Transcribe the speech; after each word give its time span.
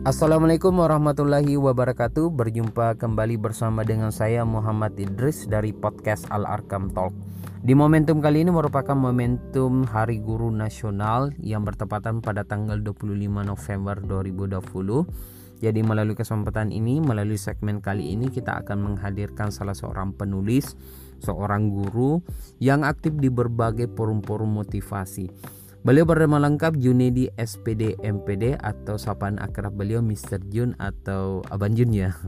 Assalamualaikum 0.00 0.80
warahmatullahi 0.80 1.60
wabarakatuh. 1.60 2.32
Berjumpa 2.32 2.96
kembali 2.96 3.36
bersama 3.36 3.84
dengan 3.84 4.08
saya 4.08 4.48
Muhammad 4.48 4.96
Idris 4.96 5.44
dari 5.44 5.76
podcast 5.76 6.24
Al 6.32 6.48
Arkam 6.48 6.88
Talk. 6.88 7.12
Di 7.60 7.76
momentum 7.76 8.24
kali 8.24 8.40
ini 8.40 8.48
merupakan 8.48 8.96
momentum 8.96 9.84
Hari 9.84 10.24
Guru 10.24 10.48
Nasional 10.56 11.36
yang 11.36 11.68
bertepatan 11.68 12.24
pada 12.24 12.48
tanggal 12.48 12.80
25 12.80 13.12
November 13.44 14.00
2020 14.00 15.60
Jadi 15.60 15.80
melalui 15.84 16.16
kesempatan 16.16 16.72
ini, 16.72 17.04
melalui 17.04 17.36
segmen 17.36 17.84
kali 17.84 18.16
ini 18.16 18.32
kita 18.32 18.56
akan 18.64 18.80
menghadirkan 18.80 19.52
salah 19.52 19.76
seorang 19.76 20.16
penulis 20.16 20.80
Seorang 21.20 21.68
guru 21.68 22.24
yang 22.56 22.88
aktif 22.88 23.20
di 23.20 23.28
berbagai 23.28 23.92
forum-forum 23.92 24.64
motivasi 24.64 25.59
Beliau 25.80 26.04
bernama 26.04 26.36
lengkap 26.44 26.76
Junedi 26.76 27.32
SPD 27.40 27.96
MPD 28.04 28.60
atau 28.60 29.00
sapaan 29.00 29.40
akrab 29.40 29.80
beliau 29.80 30.04
Mr. 30.04 30.36
Jun 30.52 30.76
atau 30.76 31.40
Aban 31.48 31.72
Jun 31.72 31.96
ya. 31.96 32.12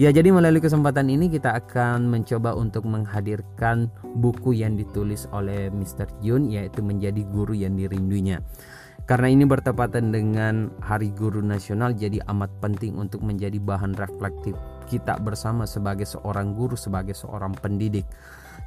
Ya 0.00 0.08
jadi 0.08 0.32
melalui 0.32 0.64
kesempatan 0.64 1.12
ini 1.12 1.28
kita 1.28 1.52
akan 1.60 2.08
mencoba 2.08 2.56
untuk 2.56 2.88
menghadirkan 2.88 3.92
buku 4.16 4.56
yang 4.56 4.72
ditulis 4.72 5.28
oleh 5.28 5.68
Mr. 5.68 6.08
Jun 6.24 6.48
yaitu 6.48 6.80
menjadi 6.80 7.20
guru 7.28 7.52
yang 7.52 7.76
dirindunya. 7.76 8.40
Karena 9.04 9.28
ini 9.28 9.44
bertepatan 9.44 10.08
dengan 10.14 10.72
Hari 10.80 11.12
Guru 11.12 11.44
Nasional 11.44 11.92
jadi 11.92 12.22
amat 12.32 12.48
penting 12.64 12.96
untuk 12.96 13.20
menjadi 13.20 13.60
bahan 13.60 13.92
reflektif 13.98 14.56
kita 14.88 15.20
bersama 15.20 15.68
sebagai 15.68 16.08
seorang 16.08 16.56
guru, 16.56 16.80
sebagai 16.80 17.12
seorang 17.12 17.52
pendidik. 17.58 18.08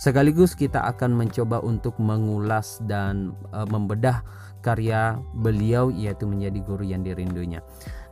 Sekaligus 0.01 0.57
kita 0.57 0.83
akan 0.83 1.15
mencoba 1.15 1.61
untuk 1.63 1.95
mengulas 2.01 2.81
dan 2.85 3.33
uh, 3.53 3.67
membedah 3.67 4.25
karya 4.63 5.19
beliau 5.35 5.91
yaitu 5.91 6.23
menjadi 6.23 6.59
guru 6.63 6.83
yang 6.87 7.03
dirindunya. 7.03 7.59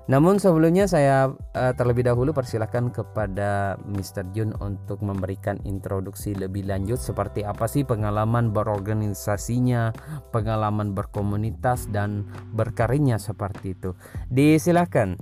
Namun 0.09 0.41
sebelumnya 0.41 0.89
saya 0.89 1.31
uh, 1.31 1.73
terlebih 1.77 2.03
dahulu 2.03 2.33
persilahkan 2.35 2.91
kepada 2.91 3.79
Mr. 3.85 4.27
Jun 4.35 4.51
untuk 4.59 4.99
memberikan 5.05 5.61
introduksi 5.63 6.33
lebih 6.33 6.67
lanjut 6.67 6.99
seperti 6.99 7.45
apa 7.45 7.69
sih 7.69 7.87
pengalaman 7.87 8.51
berorganisasinya, 8.51 9.93
pengalaman 10.35 10.91
berkomunitas 10.91 11.87
dan 11.93 12.27
berkaryanya 12.51 13.21
seperti 13.21 13.77
itu. 13.77 13.95
Disilakan. 14.27 15.15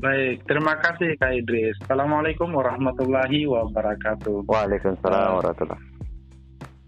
Baik, 0.00 0.48
terima 0.48 0.80
kasih 0.80 1.12
Kak 1.20 1.44
Idris. 1.44 1.76
Assalamualaikum 1.84 2.48
warahmatullahi 2.56 3.44
wabarakatuh. 3.44 4.48
Waalaikumsalam 4.48 5.12
uh, 5.12 5.36
warahmatullahi 5.36 5.84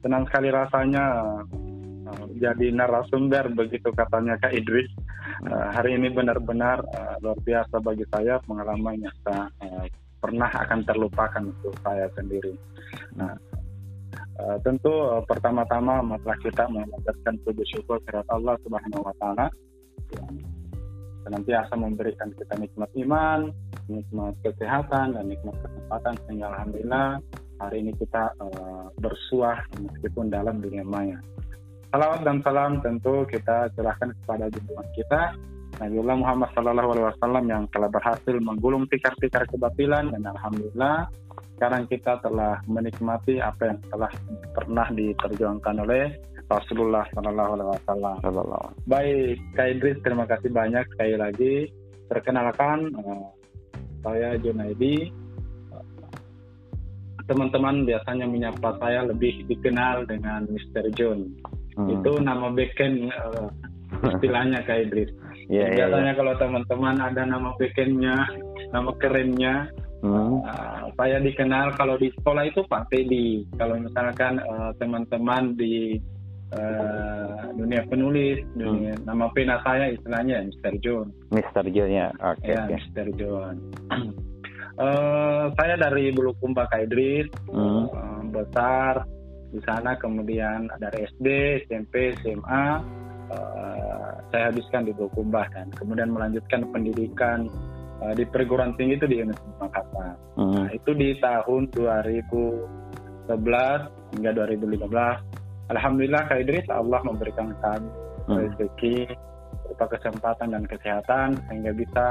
Senang 0.00 0.24
sekali 0.24 0.48
rasanya 0.48 1.04
uh, 2.08 2.24
jadi 2.40 2.72
narasumber 2.72 3.52
begitu 3.52 3.92
katanya 3.92 4.40
Kak 4.40 4.56
Idris. 4.56 4.88
Uh, 5.44 5.68
hari 5.76 6.00
ini 6.00 6.08
benar-benar 6.08 6.80
uh, 6.96 7.20
luar 7.20 7.36
biasa 7.44 7.84
bagi 7.84 8.08
saya 8.08 8.40
pengalaman 8.48 9.04
yang 9.04 9.16
uh, 9.28 9.84
pernah 10.16 10.48
akan 10.48 10.80
terlupakan 10.88 11.44
untuk 11.44 11.76
saya 11.84 12.08
sendiri. 12.16 12.56
Nah, 13.12 13.36
uh, 14.40 14.56
tentu 14.64 14.88
uh, 14.88 15.20
pertama-tama 15.28 16.00
masalah 16.00 16.40
kita 16.40 16.64
mengajarkan 16.64 17.36
puji 17.44 17.76
syukur 17.76 18.00
kepada 18.08 18.24
Allah 18.32 18.56
Subhanahu 18.64 19.04
wa 19.04 19.12
taala 19.20 19.52
senantiasa 21.24 21.74
memberikan 21.78 22.30
kita 22.34 22.54
nikmat 22.58 22.90
iman, 23.06 23.50
nikmat 23.88 24.34
kesehatan 24.42 25.14
dan 25.16 25.24
nikmat 25.26 25.56
kesempatan 25.62 26.14
sehingga 26.26 26.46
alhamdulillah 26.52 27.08
hari 27.62 27.76
ini 27.86 27.92
kita 27.98 28.34
uh, 28.42 28.90
bersuah 28.98 29.58
meskipun 29.78 30.30
dalam 30.30 30.58
dunia 30.58 30.82
maya. 30.82 31.18
Salawat 31.92 32.24
dan 32.24 32.40
salam 32.40 32.80
tentu 32.80 33.28
kita 33.28 33.68
serahkan 33.76 34.16
kepada 34.24 34.48
junjungan 34.48 34.88
kita 34.96 35.22
Nabiullah 35.80 36.16
Muhammad 36.20 36.48
Sallallahu 36.52 36.90
Alaihi 36.92 37.06
Wasallam 37.08 37.44
yang 37.48 37.64
telah 37.72 37.88
berhasil 37.88 38.36
menggulung 38.44 38.84
tikar-tikar 38.92 39.48
kebatilan 39.48 40.12
dan 40.12 40.22
alhamdulillah 40.28 41.08
sekarang 41.56 41.88
kita 41.88 42.20
telah 42.20 42.60
menikmati 42.68 43.40
apa 43.40 43.72
yang 43.72 43.78
telah 43.88 44.12
pernah 44.52 44.86
diperjuangkan 44.92 45.76
oleh 45.80 46.12
Rasulullah 46.50 47.04
Sallallahu 47.14 47.50
Alaihi 47.58 47.70
Wasallam. 47.76 48.68
Baik, 48.88 49.36
Kak 49.54 49.68
Idris, 49.78 49.98
terima 50.02 50.24
kasih 50.26 50.50
banyak 50.50 50.84
sekali 50.94 51.14
lagi. 51.16 51.54
Perkenalkan, 52.08 52.92
uh, 52.98 53.28
saya 54.02 54.36
Junaidi. 54.40 55.10
Teman-teman 57.30 57.86
biasanya 57.86 58.26
menyapa 58.26 58.76
saya 58.82 59.06
lebih 59.06 59.46
dikenal 59.46 60.04
dengan 60.10 60.44
Mr. 60.50 60.90
John. 60.98 61.30
Hmm. 61.78 61.88
Itu 61.88 62.18
nama 62.20 62.50
beken 62.50 63.08
uh, 63.08 63.48
istilahnya 64.16 64.64
Kak 64.64 64.90
Idris. 64.90 65.12
Yeah, 65.50 65.68
iya, 65.68 65.84
biasanya 65.90 66.14
yeah, 66.14 66.16
kalau 66.16 66.34
teman-teman 66.38 66.96
ada 67.02 67.28
nama 67.28 67.50
bekennya, 67.60 68.24
nama 68.72 68.94
kerennya, 68.96 69.68
Hmm. 70.02 70.42
Uh, 70.42 70.90
saya 70.98 71.22
dikenal 71.22 71.78
kalau 71.78 71.94
di 71.94 72.10
sekolah 72.18 72.50
itu 72.50 72.66
Pak 72.66 72.90
Teddy. 72.90 73.46
Kalau 73.54 73.78
misalkan 73.78 74.42
uh, 74.42 74.74
teman-teman 74.82 75.54
di 75.54 76.02
uh, 76.52 77.52
dunia 77.56 77.82
penulis, 77.88 78.40
dunia 78.56 78.94
hmm. 78.96 79.04
nama 79.08 79.28
pena 79.32 79.60
saya 79.64 79.92
istilahnya 79.92 80.44
Mr. 80.48 80.74
John. 80.84 81.06
Mr. 81.32 81.64
John 81.72 81.90
ya, 81.90 82.08
oke. 82.20 82.40
Okay, 82.40 82.52
ya, 82.52 82.64
okay. 82.64 82.76
Mr. 82.76 83.06
John. 83.16 83.54
uh, 84.80 85.44
saya 85.58 85.74
dari 85.80 86.12
Bulukumba 86.12 86.68
Kaidris, 86.68 87.28
hmm. 87.48 87.84
uh, 87.92 88.22
besar 88.32 89.04
di 89.52 89.60
sana, 89.64 89.96
kemudian 90.00 90.68
dari 90.80 91.04
SD, 91.16 91.28
SMP, 91.68 92.16
SMA. 92.20 92.64
Uh, 93.32 94.12
saya 94.28 94.52
habiskan 94.52 94.84
di 94.84 94.92
Bulukumba 94.92 95.48
dan 95.56 95.72
kemudian 95.72 96.12
melanjutkan 96.12 96.68
pendidikan 96.68 97.48
uh, 98.04 98.12
di 98.12 98.28
perguruan 98.28 98.76
tinggi 98.76 99.00
itu 99.00 99.08
di 99.08 99.24
Universitas 99.24 99.56
Makassar. 99.60 100.16
Hmm. 100.36 100.52
Nah, 100.52 100.68
itu 100.72 100.92
di 100.92 101.16
tahun 101.20 101.72
2011 101.72 103.32
hingga 104.12 104.30
2015 104.36 105.31
Alhamdulillah 105.72 106.28
Kak 106.28 106.44
Idris 106.44 106.68
Allah 106.68 107.00
memberikan 107.02 107.56
kami 107.64 107.88
hmm. 108.28 108.36
rezeki 108.36 108.96
berupa 109.64 109.86
kesempatan 109.96 110.52
dan 110.52 110.64
kesehatan 110.68 111.28
sehingga 111.48 111.72
bisa 111.72 112.06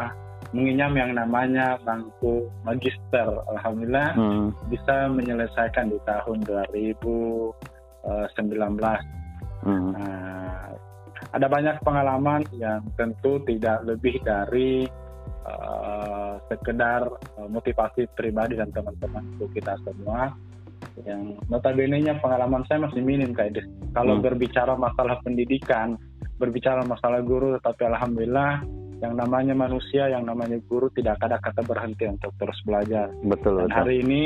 menginyam 0.51 0.93
yang 0.97 1.11
namanya 1.15 1.77
bangku 1.85 2.49
magister. 2.65 3.29
Alhamdulillah 3.53 4.17
hmm. 4.17 4.47
bisa 4.73 5.07
menyelesaikan 5.13 5.93
di 5.93 5.99
tahun 6.09 6.43
2019. 6.43 7.53
Eh, 8.01 8.27
hmm. 9.61 9.89
Nah, 9.93 10.73
ada 11.31 11.47
banyak 11.47 11.77
pengalaman 11.85 12.41
yang 12.57 12.81
tentu 12.97 13.37
tidak 13.45 13.85
lebih 13.85 14.17
dari 14.25 14.89
uh, 15.45 16.41
sekedar 16.49 17.05
uh, 17.37 17.47
motivasi 17.47 18.09
pribadi 18.17 18.57
dan 18.57 18.73
teman-teman 18.73 19.23
untuk 19.37 19.53
kita 19.53 19.77
semua 19.85 20.33
yang 21.07 21.39
notabene-nya 21.47 22.19
pengalaman 22.19 22.63
saya 22.67 22.85
masih 22.85 23.01
minim 23.01 23.31
kayak 23.31 23.61
deh. 23.61 23.65
Kalau 23.95 24.19
hmm. 24.19 24.23
berbicara 24.23 24.73
masalah 24.75 25.17
pendidikan, 25.23 25.95
berbicara 26.37 26.81
masalah 26.85 27.21
guru, 27.21 27.57
tapi 27.61 27.85
alhamdulillah 27.87 28.65
yang 29.01 29.17
namanya 29.17 29.57
manusia, 29.57 30.13
yang 30.13 30.29
namanya 30.29 30.61
guru 30.69 30.89
tidak 30.93 31.17
ada 31.25 31.41
kata 31.41 31.65
berhenti 31.65 32.05
untuk 32.05 32.33
terus 32.37 32.57
belajar. 32.65 33.09
Betul. 33.25 33.65
Dan 33.65 33.73
hari 33.73 34.05
ini 34.05 34.25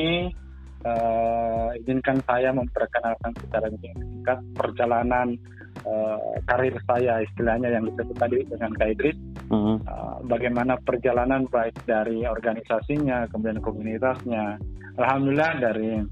uh, 0.84 1.72
izinkan 1.80 2.20
saya 2.28 2.52
memperkenalkan 2.52 3.32
secara 3.40 3.72
singkat 3.80 4.40
perjalanan 4.52 5.40
uh, 5.88 6.36
karir 6.44 6.76
saya 6.84 7.24
istilahnya 7.24 7.72
yang 7.72 7.88
disebut 7.88 8.16
tadi 8.20 8.44
dengan 8.52 8.72
Kak 8.76 8.90
Idris. 9.00 9.18
Uh, 9.48 9.80
bagaimana 10.28 10.76
perjalanan 10.84 11.48
baik 11.48 11.76
dari 11.88 12.28
organisasinya, 12.28 13.32
kemudian 13.32 13.64
komunitasnya. 13.64 14.60
Alhamdulillah 15.00 15.54
dari 15.60 16.04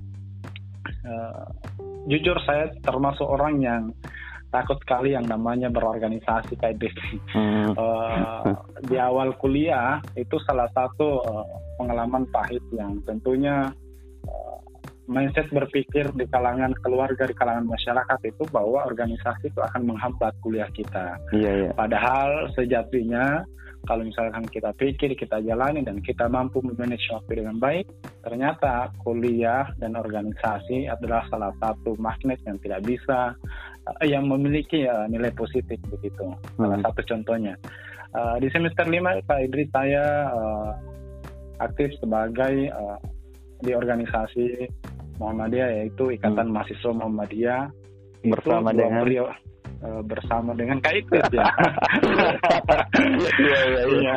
uh, 1.07 1.47
jujur 2.07 2.35
saya 2.44 2.71
termasuk 2.83 3.25
orang 3.25 3.63
yang 3.63 3.83
takut 4.53 4.77
sekali 4.85 5.18
yang 5.18 5.25
namanya 5.25 5.74
berorganisasi 5.74 6.53
kayak 6.62 6.77
gitu. 6.77 7.01
Hmm. 7.33 7.74
Uh, 7.74 8.53
di 8.85 9.01
awal 9.01 9.33
kuliah 9.41 9.97
itu 10.13 10.38
salah 10.45 10.69
satu 10.77 11.25
uh, 11.25 11.45
pengalaman 11.81 12.30
pahit 12.30 12.62
yang 12.69 13.01
tentunya 13.09 13.74
uh, 14.30 14.57
mindset 15.09 15.50
berpikir 15.50 16.06
di 16.13 16.30
kalangan 16.30 16.71
keluarga 16.86 17.25
di 17.25 17.33
kalangan 17.33 17.65
masyarakat 17.65 18.19
itu 18.29 18.44
bahwa 18.53 18.86
organisasi 18.86 19.50
itu 19.50 19.59
akan 19.59 19.89
menghambat 19.89 20.38
kuliah 20.45 20.69
kita. 20.69 21.18
Yeah, 21.33 21.68
yeah. 21.68 21.74
Padahal 21.74 22.53
sejatinya 22.53 23.41
kalau 23.83 24.07
misalkan 24.07 24.47
kita 24.47 24.71
pikir, 24.80 25.12
kita 25.19 25.44
jalani 25.44 25.83
dan 25.83 26.00
kita 26.00 26.31
mampu 26.31 26.63
memanage 26.63 27.03
waktu 27.12 27.44
dengan 27.44 27.59
baik, 27.59 27.83
ternyata 28.24 28.88
kuliah 29.03 29.68
dan 29.75 30.00
organisasi 30.00 30.88
adalah 30.88 31.27
salah 31.27 31.51
satu 31.59 32.00
magnet 32.00 32.39
yang 32.47 32.56
tidak 32.63 32.80
bisa 32.88 33.35
uh, 33.83 34.06
yang 34.07 34.31
memiliki 34.31 34.88
uh, 34.88 35.03
nilai 35.12 35.35
positif 35.35 35.75
begitu. 35.91 36.31
Salah 36.56 36.80
hmm. 36.80 36.85
satu 36.88 37.01
contohnya. 37.03 37.56
Uh, 38.13 38.38
di 38.39 38.47
semester 38.53 38.88
5 38.88 39.25
Pak 39.27 39.39
Idris 39.51 39.68
saya 39.74 40.31
uh, 40.31 40.69
aktif 41.59 41.91
sebagai 42.00 42.71
uh, 42.71 42.95
di 43.59 43.75
organisasi 43.75 44.69
Muhammadiyah 45.19 45.83
yaitu 45.83 46.13
Ikatan 46.15 46.47
hmm. 46.47 46.56
Mahasiswa 46.56 46.91
Muhammadiyah 46.94 47.62
bersama 48.31 48.71
dengan 48.71 49.03
beliau 49.03 49.27
uh, 49.83 50.01
bersama 50.07 50.56
dengan 50.56 50.80
Kak 50.80 50.95
Ikut 50.95 51.27
ya. 51.35 51.47
Iya 53.44 53.59
iya 53.68 53.83
iya. 54.00 54.15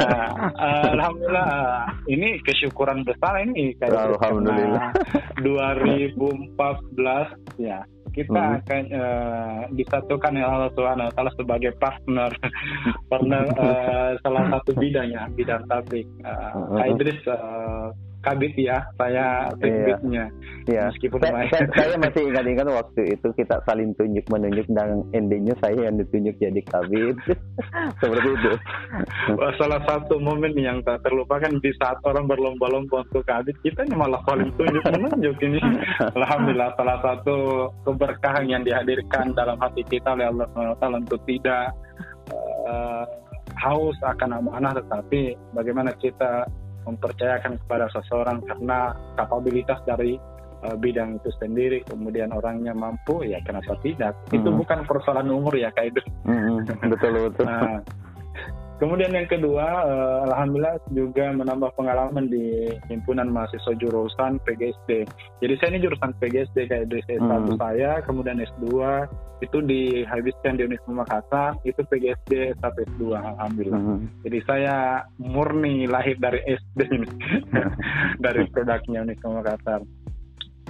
Uh, 0.56 0.94
Alhamdulillah 0.94 1.90
ini 2.06 2.38
kesyukuran 2.46 3.02
besar 3.02 3.42
ini 3.42 3.74
Kak 3.82 3.90
Alhamdulillah. 3.90 4.94
2014 5.42 6.16
ya 7.60 7.82
kita 8.16 8.32
hmm. 8.32 8.56
akan 8.64 8.82
uh, 8.96 9.60
disatukan 9.76 10.32
ya 10.40 10.48
Allah 10.48 10.72
Subhanahu 10.72 11.12
Taala 11.12 11.32
sebagai 11.36 11.76
partner 11.76 12.32
partner 13.12 13.44
uh, 13.60 14.16
salah 14.24 14.44
satu 14.56 14.72
bidangnya 14.72 15.28
bidang 15.36 15.68
tablik 15.68 16.08
uh, 16.24 16.80
Kak 16.80 16.86
Idris 16.96 17.20
uh, 17.28 17.92
kabit 18.26 18.54
ya 18.58 18.82
saya 18.98 19.54
tekniknya 19.62 20.26
iya. 20.66 20.90
meskipun 20.90 21.22
saya, 21.22 21.46
saya, 21.54 21.64
saya 21.78 21.94
masih 22.02 22.22
ingat-ingat 22.26 22.66
waktu 22.66 23.02
itu 23.14 23.28
kita 23.38 23.62
saling 23.62 23.94
tunjuk 23.94 24.26
menunjuk 24.26 24.66
dan 24.74 25.06
endingnya 25.14 25.54
saya 25.62 25.86
yang 25.86 25.96
ditunjuk 26.00 26.34
jadi 26.42 26.60
kabit. 26.66 27.14
Seperti 28.02 28.28
itu. 28.34 28.52
Salah 29.56 29.80
satu 29.86 30.18
momen 30.18 30.52
yang 30.58 30.82
tak 30.82 31.06
terlupakan 31.06 31.52
di 31.62 31.70
saat 31.78 32.02
orang 32.02 32.26
berlomba-lomba 32.26 33.06
untuk 33.06 33.22
kabit 33.24 33.54
kita 33.62 33.86
malah 33.94 34.20
paling 34.26 34.50
tunjuk 34.58 34.82
menunjuk 34.90 35.36
ini. 35.46 35.60
Alhamdulillah 36.18 36.74
salah 36.74 36.98
satu 37.04 37.68
keberkahan 37.86 38.50
yang 38.50 38.66
dihadirkan 38.66 39.32
dalam 39.38 39.56
hati 39.62 39.86
kita 39.86 40.18
oleh 40.18 40.26
Allah 40.28 40.46
SWT 40.50 40.84
untuk 41.06 41.20
tidak 41.30 41.70
uh, 42.34 43.04
haus 43.56 43.96
akan 44.04 44.42
amanah 44.42 44.76
tetapi 44.76 45.32
bagaimana 45.56 45.94
kita 45.96 46.44
mempercayakan 46.86 47.58
kepada 47.66 47.90
seseorang 47.92 48.40
karena 48.46 48.94
kapabilitas 49.18 49.82
dari 49.84 50.16
uh, 50.64 50.76
bidang 50.78 51.18
itu 51.18 51.30
sendiri. 51.36 51.82
Kemudian 51.84 52.30
orangnya 52.32 52.72
mampu 52.72 53.26
ya 53.26 53.42
kenapa 53.42 53.76
tidak. 53.82 54.14
Hmm. 54.30 54.40
itu 54.40 54.48
bukan 54.48 54.86
persoalan 54.86 55.28
umur 55.28 55.54
ya 55.58 55.68
kayak 55.74 55.98
itu 55.98 56.00
hmm, 56.24 56.66
betul 56.88 57.12
betul. 57.30 57.46
Nah, 57.50 57.82
Kemudian 58.76 59.08
yang 59.16 59.24
kedua, 59.24 59.66
uh, 59.88 60.18
alhamdulillah 60.28 60.76
juga 60.92 61.32
menambah 61.32 61.72
pengalaman 61.80 62.28
di 62.28 62.68
himpunan 62.92 63.32
mahasiswa 63.32 63.72
jurusan 63.80 64.36
PGSD. 64.44 65.08
Jadi 65.40 65.54
saya 65.56 65.68
ini 65.72 65.80
jurusan 65.80 66.12
PGSD 66.20 66.68
kayak 66.68 66.92
di 66.92 67.00
S1 67.08 67.24
hmm. 67.24 67.56
saya, 67.56 68.04
kemudian 68.04 68.36
S2 68.36 68.68
itu 69.40 69.58
dihabiskan 69.64 70.60
di 70.60 70.68
Unisma 70.68 71.04
Makassar, 71.04 71.56
itu 71.64 71.80
PGSD 71.88 72.56
S1 72.60 72.72
S2 72.96 73.16
alhamdulillah. 73.16 73.80
Hmm. 73.80 74.12
Jadi 74.28 74.38
saya 74.44 75.04
murni 75.16 75.88
lahir 75.88 76.20
dari 76.20 76.44
SD 76.44 76.80
dari 78.24 78.42
produknya 78.52 79.08
Unisma 79.08 79.40
Makassar. 79.40 79.80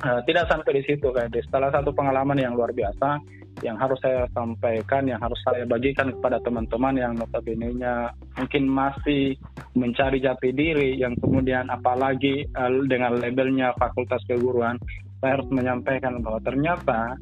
Uh, 0.04 0.20
tidak 0.28 0.44
sampai 0.52 0.76
di 0.76 0.82
situ 0.84 1.08
kayak 1.08 1.32
salah 1.48 1.72
satu 1.72 1.88
pengalaman 1.88 2.36
yang 2.36 2.52
luar 2.52 2.68
biasa 2.68 3.16
yang 3.64 3.80
harus 3.80 3.96
saya 4.04 4.28
sampaikan 4.36 5.08
yang 5.08 5.16
harus 5.16 5.40
saya 5.40 5.64
bagikan 5.64 6.12
kepada 6.12 6.36
teman-teman 6.44 7.00
yang 7.00 7.12
notabene-nya 7.16 8.12
mungkin 8.36 8.68
masih 8.68 9.32
mencari 9.72 10.20
jati 10.20 10.52
diri 10.52 11.00
yang 11.00 11.16
kemudian 11.16 11.72
apalagi 11.72 12.44
uh, 12.52 12.68
dengan 12.84 13.16
labelnya 13.16 13.72
fakultas 13.80 14.20
keguruan 14.28 14.76
saya 15.24 15.40
harus 15.40 15.48
menyampaikan 15.48 16.20
bahwa 16.20 16.44
ternyata 16.44 17.16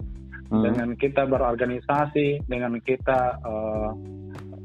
hmm. 0.50 0.62
dengan 0.66 0.88
kita 0.98 1.30
berorganisasi 1.30 2.42
dengan 2.50 2.74
kita 2.82 3.38
uh, 3.46 3.94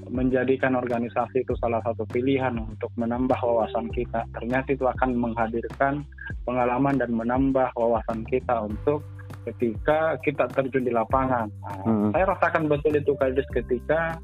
menjadikan 0.09 0.75
organisasi 0.75 1.45
itu 1.45 1.53
salah 1.61 1.79
satu 1.85 2.05
pilihan 2.09 2.57
untuk 2.57 2.89
menambah 2.97 3.37
wawasan 3.37 3.89
kita. 3.93 4.25
Ternyata 4.35 4.73
itu 4.73 4.85
akan 4.85 5.15
menghadirkan 5.15 6.03
pengalaman 6.43 6.97
dan 6.97 7.13
menambah 7.13 7.73
wawasan 7.77 8.25
kita 8.27 8.65
untuk 8.65 9.05
ketika 9.47 10.19
kita 10.21 10.45
terjun 10.51 10.85
di 10.85 10.93
lapangan. 10.93 11.47
Nah, 11.63 11.77
hmm. 11.85 12.09
Saya 12.13 12.25
rasakan 12.35 12.67
betul 12.67 12.97
itu 12.97 13.15
Kadis 13.17 13.47
ketika 13.55 14.19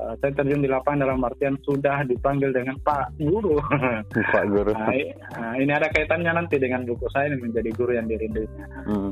uh, 0.00 0.14
saya 0.18 0.32
terjun 0.32 0.64
di 0.64 0.68
lapangan 0.70 1.08
dalam 1.08 1.20
artian 1.22 1.56
sudah 1.62 2.02
dipanggil 2.08 2.50
dengan 2.50 2.76
Pak 2.80 3.20
Guru. 3.20 3.60
Pak 4.34 4.44
Guru. 4.48 4.72
Nah, 4.72 4.92
nah, 5.36 5.52
ini 5.56 5.72
ada 5.72 5.88
kaitannya 5.92 6.32
nanti 6.32 6.56
dengan 6.56 6.88
buku 6.88 7.06
saya 7.12 7.32
yang 7.32 7.44
menjadi 7.44 7.70
guru 7.76 7.92
yang 7.96 8.06
dirindunya. 8.08 8.66
Hmm. 8.88 9.10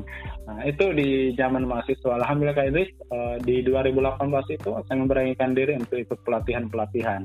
Nah, 0.49 0.59
itu 0.65 0.85
di 0.95 1.33
zaman 1.37 1.69
mahasiswa. 1.69 2.17
Alhamdulillah 2.19 2.57
Kak 2.57 2.69
Idris, 2.73 2.91
uh, 3.13 3.35
di 3.43 3.61
2018 3.61 4.57
itu 4.57 4.69
saya 4.85 4.97
memberanikan 4.97 5.51
diri 5.53 5.77
untuk 5.77 5.97
ikut 6.01 6.19
pelatihan-pelatihan. 6.25 7.21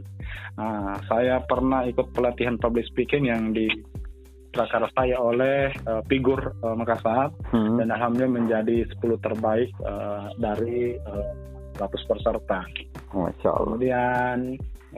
Nah, 0.60 0.98
saya 1.08 1.40
pernah 1.44 1.88
ikut 1.88 2.12
pelatihan 2.12 2.60
public 2.60 2.86
speaking 2.90 3.26
yang 3.32 3.50
di 3.50 3.66
prakarya 4.54 4.88
saya 4.94 5.16
oleh 5.18 5.74
uh, 5.90 6.00
figur 6.06 6.54
uh, 6.62 6.78
Makassar 6.78 7.34
hmm. 7.50 7.82
dan 7.82 7.90
alhamdulillah 7.90 8.38
menjadi 8.38 8.86
10 9.02 9.18
terbaik 9.18 9.74
uh, 9.82 10.30
dari 10.38 10.94
uh, 10.94 11.53
100 11.76 12.10
peserta. 12.10 12.60
Masya 13.14 13.50
Allah. 13.50 13.74
Kemudian 13.78 14.38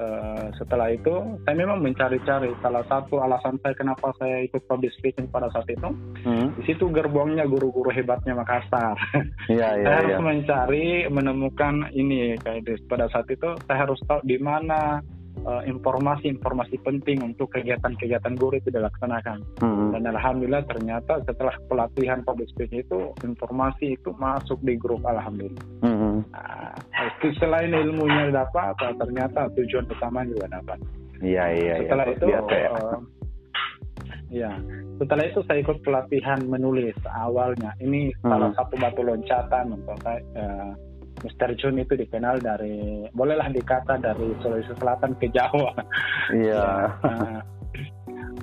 uh, 0.01 0.47
setelah 0.57 0.89
itu 0.93 1.15
saya 1.45 1.57
memang 1.57 1.81
mencari-cari 1.85 2.53
salah 2.61 2.85
satu 2.89 3.21
alasan 3.21 3.61
saya 3.61 3.75
kenapa 3.77 4.13
saya 4.21 4.45
ikut 4.45 4.65
public 4.69 4.93
speaking 4.97 5.29
pada 5.29 5.49
saat 5.53 5.69
itu. 5.69 5.89
Hmm. 6.25 6.53
Di 6.57 6.63
situ 6.73 6.89
gerbongnya 6.93 7.45
guru-guru 7.49 7.93
hebatnya 7.93 8.37
Makassar. 8.37 8.97
Iya, 9.47 9.79
iya, 9.79 9.87
saya 9.87 9.97
harus 10.03 10.19
ya. 10.19 10.25
mencari 10.27 10.87
menemukan 11.07 11.75
ini 11.95 12.35
kayak 12.43 12.67
pada 12.91 13.07
saat 13.15 13.31
itu 13.31 13.55
saya 13.63 13.87
harus 13.87 14.01
tahu 14.11 14.19
di 14.27 14.43
mana 14.43 14.99
informasi-informasi 15.45 16.77
uh, 16.81 16.83
penting 16.83 17.19
untuk 17.23 17.53
kegiatan-kegiatan 17.55 18.35
guru 18.35 18.59
itu 18.59 18.73
dilaksanakan. 18.73 19.45
Hmm. 19.63 19.95
Dan 19.95 20.11
alhamdulillah 20.11 20.65
ternyata 20.67 21.23
setelah 21.23 21.55
pelatihan 21.71 22.25
public 22.27 22.51
speaking 22.51 22.83
itu 22.83 23.15
informasi 23.23 23.95
itu 23.95 24.11
masuk 24.19 24.59
di 24.67 24.75
grup 24.75 25.05
alhamdulillah. 25.07 25.67
Hmm. 25.87 26.25
Nah, 26.33 26.75
itu 27.21 27.31
selain 27.39 27.71
ilmunya 27.71 28.35
dapat, 28.35 28.75
ternyata 28.81 29.47
tujuan 29.55 29.87
utama 29.87 30.27
juga 30.27 30.51
dapat. 30.51 30.79
Iya 31.23 31.45
iya. 31.55 31.75
iya. 31.81 31.87
Setelah 31.87 32.07
itu, 32.11 32.25
biasa, 32.27 32.55
ya. 32.55 32.71
Uh, 32.73 33.01
ya. 34.29 34.53
Setelah 34.97 35.25
itu 35.29 35.41
saya 35.47 35.59
ikut 35.61 35.79
pelatihan 35.85 36.41
menulis 36.49 36.97
awalnya. 37.13 37.71
Ini 37.79 38.11
hmm. 38.11 38.27
salah 38.27 38.51
satu 38.57 38.75
batu 38.81 39.01
loncatan 39.05 39.65
untuk 39.77 39.97
saya. 40.03 40.21
Uh, 40.35 40.73
Mr. 41.25 41.57
Jun 41.57 41.81
itu 41.81 41.97
dikenal 41.97 42.43
dari 42.45 43.07
bolehlah 43.17 43.49
dikata 43.49 43.97
dari 44.01 44.37
Sulawesi 44.45 44.75
Selatan 44.77 45.17
ke 45.17 45.33
Jawa. 45.33 45.73
Iya. 46.33 46.93
nah, 47.05 47.41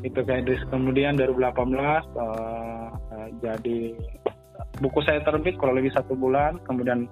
itu 0.03 0.19
kayak 0.19 0.49
kemudian 0.67 1.15
2018 1.15 1.53
uh, 1.53 1.97
uh, 2.19 3.27
jadi 3.39 3.95
buku 4.81 4.99
saya 5.05 5.23
terbit 5.23 5.55
kurang 5.55 5.79
lebih 5.79 5.95
satu 5.95 6.17
bulan 6.17 6.59
kemudian 6.67 7.07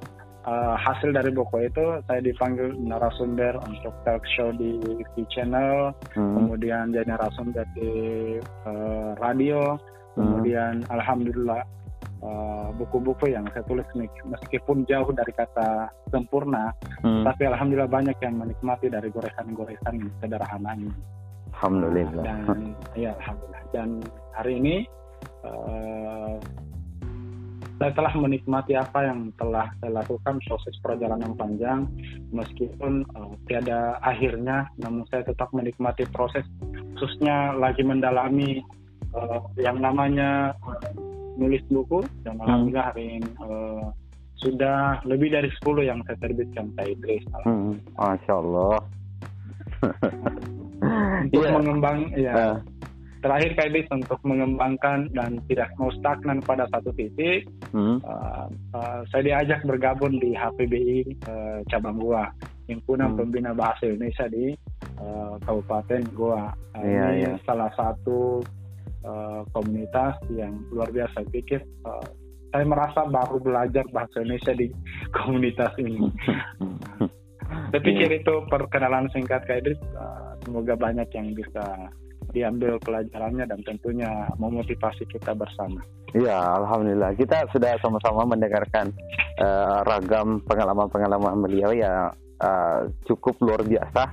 uh, 0.45 0.75
hasil 0.77 1.13
dari 1.13 1.29
buku 1.33 1.69
itu 1.69 2.01
saya 2.09 2.21
dipanggil 2.21 2.73
narasumber 2.81 3.57
untuk 3.65 3.93
talk 4.05 4.23
show 4.37 4.49
di 4.55 4.77
TV 4.81 5.25
channel, 5.29 5.93
hmm. 6.17 6.35
kemudian 6.37 6.93
jadi 6.93 7.05
narasumber 7.13 7.65
di 7.77 7.91
uh, 8.65 9.13
radio, 9.21 9.77
hmm. 10.15 10.17
kemudian 10.17 10.73
uh, 12.21 12.69
buku-buku 12.77 13.33
yang 13.33 13.45
saya 13.51 13.65
tulis 13.65 13.85
meskipun 14.25 14.85
jauh 14.87 15.09
dari 15.13 15.33
kata 15.35 15.91
sempurna, 16.09 16.73
hmm. 17.05 17.25
tapi 17.27 17.49
alhamdulillah 17.49 17.91
banyak 17.91 18.17
yang 18.21 18.39
menikmati 18.39 18.87
dari 18.87 19.09
goresan-goresan 19.09 20.09
sederhana 20.21 20.71
ini. 20.77 20.93
Alhamdulillah. 21.57 22.23
Dan 22.23 22.73
ya 22.95 23.11
alhamdulillah. 23.19 23.63
Dan 23.75 23.89
hari 24.33 24.53
ini 24.57 24.75
uh, 25.45 26.39
saya 27.81 27.97
telah 27.97 28.13
menikmati 28.13 28.77
apa 28.77 29.09
yang 29.09 29.33
telah 29.41 29.73
saya 29.81 30.05
lakukan 30.05 30.37
proses 30.45 30.77
perjalanan 30.85 31.33
panjang 31.33 31.89
meskipun 32.29 33.01
uh, 33.17 33.33
tiada 33.49 33.97
akhirnya 34.05 34.69
namun 34.77 35.01
saya 35.09 35.25
tetap 35.25 35.49
menikmati 35.49 36.05
proses 36.13 36.45
khususnya 36.93 37.57
lagi 37.57 37.81
mendalami 37.81 38.61
uh, 39.17 39.41
yang 39.57 39.81
namanya 39.81 40.53
uh, 40.61 40.77
nulis 41.41 41.63
buku 41.73 42.05
dan 42.21 42.37
hmm. 42.37 42.43
alhamdulillah 42.45 42.85
hari 42.93 43.05
ini 43.17 43.29
uh, 43.41 43.89
sudah 44.37 45.01
lebih 45.05 45.33
dari 45.33 45.49
10 45.49 45.89
yang 45.89 45.99
saya 46.05 46.17
terbitkan 46.21 46.69
Pak 46.77 46.85
Idris. 46.85 47.25
Hmm. 47.45 47.77
Masya 47.97 48.33
Allah. 48.37 48.77
Untuk 51.25 51.41
yeah. 51.45 51.53
mengembang 51.53 51.99
ya. 52.13 52.33
Uh 52.33 52.55
terakhir 53.21 53.51
Kak 53.53 53.69
untuk 53.93 54.19
mengembangkan 54.25 55.13
dan 55.13 55.37
tidak 55.45 55.69
mau 55.77 55.93
stagnan 55.93 56.41
pada 56.41 56.65
satu 56.73 56.89
titik, 56.97 57.45
hmm. 57.71 58.01
uh, 58.01 58.49
uh, 58.73 58.99
saya 59.13 59.21
diajak 59.21 59.61
bergabung 59.63 60.17
di 60.17 60.33
HPBI 60.33 61.21
uh, 61.29 61.61
cabang 61.69 62.01
Goa, 62.01 62.33
himpunan 62.65 63.13
hmm. 63.13 63.17
pembina 63.21 63.51
bahasa 63.53 63.85
Indonesia 63.85 64.25
di 64.27 64.57
uh, 64.97 65.37
Kabupaten 65.45 66.01
Goa. 66.17 66.49
Uh, 66.73 66.81
yeah, 66.81 67.09
ini 67.13 67.23
yeah. 67.29 67.35
salah 67.45 67.69
satu 67.77 68.41
uh, 69.05 69.41
komunitas 69.53 70.15
yang 70.33 70.61
luar 70.73 70.89
biasa. 70.89 71.21
Saya 71.21 71.27
pikir 71.29 71.59
uh, 71.85 72.05
saya 72.51 72.65
merasa 72.67 73.07
baru 73.07 73.39
belajar 73.39 73.85
bahasa 73.95 74.21
Indonesia 74.21 74.53
di 74.55 74.67
komunitas 75.17 75.73
ini. 75.79 76.11
Saya 77.71 77.81
pikir 77.83 78.09
yeah. 78.11 78.19
itu 78.19 78.33
perkenalan 78.47 79.07
singkat 79.11 79.43
Kak 79.47 79.63
Idris. 79.63 79.79
Uh, 79.95 80.35
semoga 80.43 80.75
banyak 80.75 81.07
yang 81.15 81.31
bisa 81.35 81.91
diambil 82.31 82.79
pelajarannya 82.79 83.43
dan 83.43 83.59
tentunya 83.67 84.29
memotivasi 84.39 85.03
kita 85.11 85.35
bersama. 85.35 85.83
Iya, 86.11 86.35
alhamdulillah 86.63 87.15
kita 87.15 87.47
sudah 87.55 87.75
sama-sama 87.79 88.27
mendengarkan 88.27 88.91
uh, 89.39 89.83
ragam 89.87 90.43
pengalaman-pengalaman 90.43 91.39
beliau 91.43 91.71
ya 91.71 92.11
uh, 92.43 92.79
cukup 93.07 93.39
luar 93.39 93.63
biasa 93.63 94.11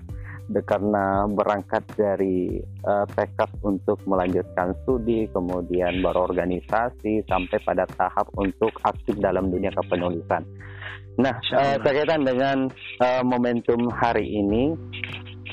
karena 0.64 1.28
berangkat 1.28 1.85
dari 1.93 2.57
uh, 2.88 3.05
tekad 3.12 3.52
untuk 3.61 4.00
melanjutkan 4.09 4.73
studi, 4.85 5.28
kemudian 5.28 6.00
berorganisasi 6.00 7.28
sampai 7.28 7.59
pada 7.61 7.85
tahap 8.00 8.33
untuk 8.40 8.73
aktif 8.88 9.21
dalam 9.21 9.52
dunia 9.52 9.69
kepenulisan. 9.76 10.40
Nah, 11.18 11.35
uh, 11.35 11.76
berkaitan 11.83 12.23
dengan 12.23 12.71
uh, 13.02 13.23
momentum 13.26 13.90
hari 13.90 14.23
ini, 14.38 14.71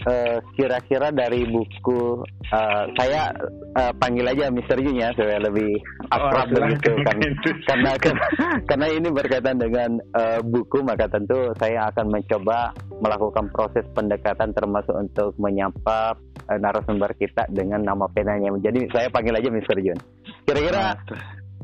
kira 0.05 0.37
kira-kira 0.53 1.07
dari 1.09 1.47
buku 1.49 2.21
uh, 2.53 2.83
saya 2.93 3.33
uh, 3.73 3.93
panggil 3.97 4.27
aja 4.29 4.53
Mister 4.53 4.77
Jun 4.77 5.01
ya 5.01 5.09
supaya 5.17 5.41
lebih 5.41 5.81
akrab 6.13 6.51
oh, 6.51 6.61
begitu 6.61 6.91
kan. 7.01 7.17
Karena 7.69 7.91
karena 8.69 8.87
ini 8.93 9.07
berkaitan 9.09 9.57
dengan 9.57 9.97
uh, 10.13 10.39
buku 10.45 10.85
maka 10.85 11.09
tentu 11.09 11.49
saya 11.57 11.89
akan 11.89 12.13
mencoba 12.13 12.75
melakukan 13.01 13.49
proses 13.49 13.85
pendekatan 13.97 14.53
termasuk 14.53 14.93
untuk 14.93 15.33
menyapa 15.41 16.13
uh, 16.53 16.57
narasumber 16.61 17.09
kita 17.17 17.49
dengan 17.49 17.81
nama 17.81 18.05
penanya. 18.11 18.53
Jadi 18.61 18.85
saya 18.93 19.09
panggil 19.09 19.41
aja 19.41 19.49
Mister 19.49 19.77
Jun 19.81 19.97
kira-kira 20.45 20.93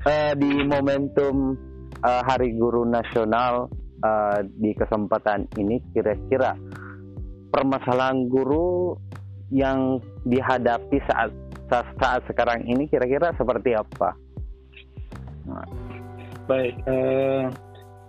uh, 0.07 0.33
di 0.33 0.51
momentum 0.65 1.53
uh, 2.03 2.21
Hari 2.25 2.57
Guru 2.57 2.85
Nasional 2.85 3.69
uh, 4.03 4.39
di 4.45 4.73
kesempatan 4.73 5.47
ini 5.57 5.81
kira-kira 5.93 6.57
permasalahan 7.51 8.29
guru 8.31 8.95
yang 9.51 9.99
dihadapi 10.23 10.97
saat 11.05 11.31
saat, 11.71 11.87
saat 11.99 12.21
sekarang 12.27 12.67
ini 12.67 12.87
kira-kira 12.87 13.31
seperti 13.39 13.75
apa? 13.75 14.11
Baik, 16.47 16.75
eh, 16.83 17.47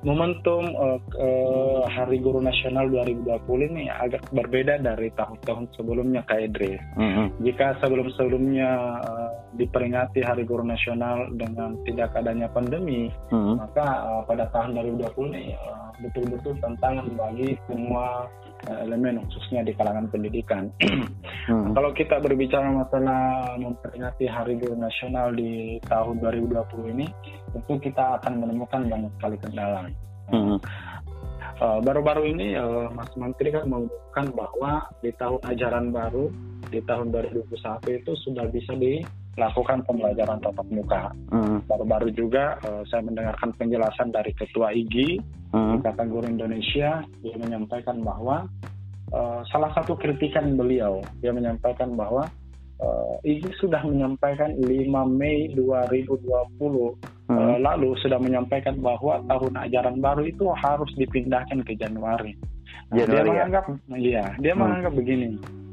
momentum 0.03 0.75
uh, 0.75 0.99
uh, 0.99 1.83
Hari 1.87 2.19
Guru 2.19 2.43
Nasional 2.43 2.91
2020 2.91 3.71
ini 3.71 3.85
agak 3.87 4.27
berbeda 4.35 4.83
dari 4.83 5.15
tahun-tahun 5.15 5.71
sebelumnya 5.79 6.27
Kak 6.27 6.43
Idris. 6.43 6.83
Mm-hmm. 6.99 7.27
Jika 7.47 7.79
sebelum-sebelumnya 7.79 8.71
uh, 8.99 9.31
diperingati 9.55 10.27
Hari 10.27 10.43
Guru 10.43 10.67
Nasional 10.67 11.31
dengan 11.39 11.79
tidak 11.87 12.19
adanya 12.19 12.51
pandemi, 12.51 13.09
mm-hmm. 13.31 13.63
maka 13.63 13.87
uh, 14.03 14.23
pada 14.27 14.51
tahun 14.51 14.75
2020 14.75 15.33
ini 15.39 15.55
uh, 15.55 15.91
betul-betul 16.03 16.59
tantangan 16.59 17.07
bagi 17.15 17.55
semua 17.71 18.27
elemen 18.69 19.23
khususnya 19.27 19.67
di 19.67 19.73
kalangan 19.75 20.07
pendidikan. 20.09 20.71
mm-hmm. 20.79 21.73
Kalau 21.77 21.91
kita 21.93 22.23
berbicara 22.23 22.69
masalah 22.71 23.55
memperingati 23.59 24.29
Hari 24.31 24.59
Guru 24.63 24.79
Nasional 24.79 25.35
di 25.35 25.83
tahun 25.87 26.23
2020 26.23 26.95
ini, 26.95 27.07
tentu 27.53 27.75
kita 27.83 28.23
akan 28.23 28.47
menemukan 28.47 28.87
banyak 28.87 29.13
sekali 29.19 29.37
kendala. 29.43 29.91
Hmm. 30.33 30.57
Uh, 31.61 31.79
baru-baru 31.85 32.33
ini 32.33 32.57
uh, 32.57 32.89
Mas 32.97 33.13
Menteri 33.15 33.53
kan 33.53 33.69
mengumumkan 33.69 34.27
bahwa 34.33 34.89
di 35.05 35.13
tahun 35.15 35.41
ajaran 35.45 35.87
baru 35.93 36.33
di 36.73 36.81
tahun 36.89 37.13
2021 37.13 38.01
itu 38.01 38.13
sudah 38.25 38.49
bisa 38.49 38.73
dilakukan 38.73 39.85
pembelajaran 39.85 40.41
tatap 40.41 40.67
muka. 40.73 41.13
Hmm. 41.29 41.52
Baru-baru 41.73 42.13
juga 42.13 42.61
uh, 42.69 42.85
saya 42.93 43.01
mendengarkan 43.01 43.57
penjelasan 43.57 44.13
dari 44.13 44.37
Ketua 44.37 44.77
IGI 44.77 45.17
hmm. 45.57 45.81
Ikatan 45.81 46.13
Guru 46.13 46.29
Indonesia 46.29 47.01
dia 47.25 47.37
menyampaikan 47.41 48.05
bahwa 48.05 48.45
uh, 49.09 49.41
salah 49.49 49.73
satu 49.73 49.97
kritikan 49.97 50.53
beliau 50.53 51.01
dia 51.25 51.33
menyampaikan 51.33 51.97
bahwa 51.97 52.29
uh, 52.77 53.17
IGI 53.25 53.57
sudah 53.57 53.81
menyampaikan 53.89 54.53
5 54.61 54.69
Mei 55.17 55.49
2020 55.57 56.61
hmm. 56.61 57.33
uh, 57.33 57.57
lalu 57.57 57.97
sudah 58.05 58.21
menyampaikan 58.21 58.77
bahwa 58.77 59.25
tahun 59.33 59.57
ajaran 59.57 59.97
baru 60.05 60.29
itu 60.29 60.45
harus 60.53 60.93
dipindahkan 61.01 61.65
ke 61.65 61.73
Januari. 61.81 62.37
Nah, 62.93 63.01
Januari 63.01 63.09
dia 63.09 63.17
ya? 63.17 63.33
menganggap, 63.33 63.65
iya, 63.97 64.25
dia 64.45 64.53
hmm. 64.53 64.61
menganggap 64.61 64.93
begini. 64.93 65.29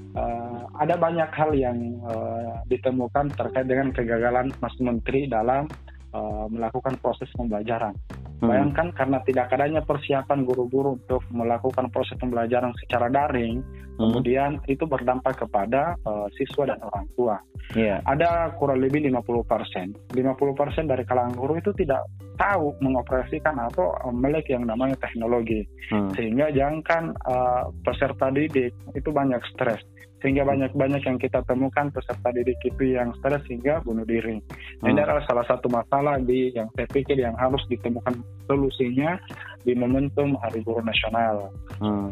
Uh, 0.09 0.65
ada 0.81 0.97
banyak 0.97 1.29
hal 1.29 1.53
yang 1.53 1.77
uh, 2.01 2.65
ditemukan 2.65 3.29
terkait 3.37 3.69
dengan 3.69 3.93
kegagalan 3.93 4.49
Mas 4.57 4.73
Menteri 4.81 5.29
dalam 5.29 5.69
uh, 6.17 6.49
melakukan 6.49 6.97
proses 6.97 7.29
pembelajaran. 7.37 7.93
Hmm. 8.39 8.55
Bayangkan 8.55 8.87
karena 8.95 9.19
tidak 9.27 9.51
adanya 9.51 9.83
persiapan 9.83 10.47
guru-guru 10.47 10.95
untuk 10.95 11.23
melakukan 11.27 11.91
proses 11.91 12.15
pembelajaran 12.23 12.71
secara 12.79 13.11
daring, 13.11 13.59
hmm. 13.59 13.99
kemudian 13.99 14.63
itu 14.71 14.87
berdampak 14.87 15.43
kepada 15.43 15.99
uh, 16.07 16.31
siswa 16.39 16.71
dan 16.71 16.79
orang 16.79 17.05
tua. 17.19 17.35
Yeah. 17.75 17.99
Ada 18.07 18.55
kurang 18.55 18.79
lebih 18.79 19.03
50 19.11 19.43
persen. 19.43 19.91
50 20.15 20.55
persen 20.55 20.87
dari 20.87 21.03
kalangan 21.03 21.35
guru 21.35 21.59
itu 21.59 21.75
tidak 21.75 22.07
tahu 22.39 22.71
mengoperasikan 22.79 23.59
atau 23.59 23.91
melek 24.15 24.47
yang 24.47 24.63
namanya 24.63 24.95
teknologi. 25.03 25.67
Hmm. 25.91 26.07
Sehingga 26.15 26.47
jangan 26.55 27.11
uh, 27.27 27.67
peserta 27.83 28.31
didik 28.31 28.71
itu 28.95 29.09
banyak 29.11 29.43
stres 29.51 29.83
sehingga 30.19 30.43
banyak-banyak 30.43 31.01
yang 31.03 31.17
kita 31.17 31.39
temukan 31.47 31.87
peserta 31.91 32.29
didik 32.35 32.59
itu 32.63 32.95
yang 32.99 33.15
stres 33.19 33.39
sehingga 33.47 33.79
bunuh 33.83 34.03
diri. 34.03 34.39
Hmm. 34.83 34.91
Ini 34.91 34.99
adalah 35.03 35.23
salah 35.27 35.45
satu 35.47 35.71
masalah 35.71 36.19
di 36.19 36.51
yang 36.51 36.67
saya 36.75 36.87
pikir 36.91 37.17
yang 37.19 37.35
harus 37.39 37.63
ditemukan 37.71 38.19
solusinya 38.47 39.15
di 39.63 39.73
momentum 39.75 40.35
Hari 40.43 40.59
Guru 40.63 40.83
Nasional. 40.83 41.51
Hmm. 41.79 42.11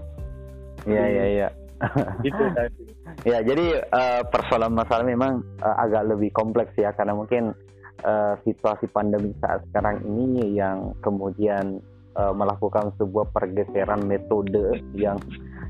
Iya 0.88 1.06
iya 1.08 1.26
iya. 1.28 1.50
Itu 2.28 2.44
tadi. 2.58 2.84
ya 3.22 3.38
jadi 3.46 3.86
uh, 3.94 4.22
persoalan 4.34 4.74
masalah 4.74 5.06
memang 5.06 5.46
uh, 5.62 5.76
agak 5.86 6.10
lebih 6.10 6.34
kompleks 6.34 6.74
ya 6.74 6.90
karena 6.98 7.14
mungkin 7.14 7.54
uh, 8.02 8.34
situasi 8.42 8.90
pandemi 8.90 9.30
saat 9.38 9.62
sekarang 9.70 10.02
ini 10.10 10.58
yang 10.58 10.98
kemudian 11.06 11.78
uh, 12.18 12.34
melakukan 12.34 12.90
sebuah 12.98 13.30
pergeseran 13.30 14.10
metode 14.10 14.82
yang 14.98 15.22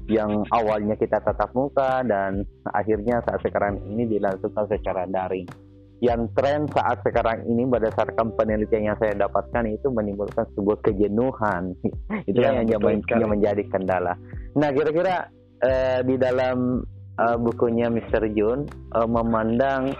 yang 0.07 0.47
awalnya 0.55 0.95
kita 0.95 1.19
tatap 1.19 1.51
muka 1.51 2.03
dan 2.07 2.47
akhirnya 2.71 3.19
saat 3.27 3.43
sekarang 3.43 3.83
ini 3.91 4.07
dilakukan 4.07 4.65
secara 4.71 5.03
daring. 5.07 5.47
Yang 5.97 6.29
tren 6.37 6.69
saat 6.71 7.01
sekarang 7.01 7.43
ini 7.49 7.65
berdasarkan 7.65 8.37
penelitian 8.37 8.93
yang 8.93 8.97
saya 9.01 9.17
dapatkan 9.17 9.65
itu 9.67 9.89
menimbulkan 9.89 10.45
sebuah 10.55 10.79
kejenuhan. 10.85 11.73
itu 12.29 12.39
ya, 12.39 12.63
yang, 12.63 12.79
yang 13.03 13.31
menjadi 13.31 13.63
kendala. 13.67 14.13
Nah, 14.55 14.69
kira-kira 14.71 15.27
eh, 15.59 15.99
di 16.05 16.15
dalam 16.15 16.85
eh, 17.17 17.37
bukunya 17.41 17.89
Mr. 17.89 18.29
Jun 18.31 18.69
eh, 18.69 19.09
memandang 19.09 19.91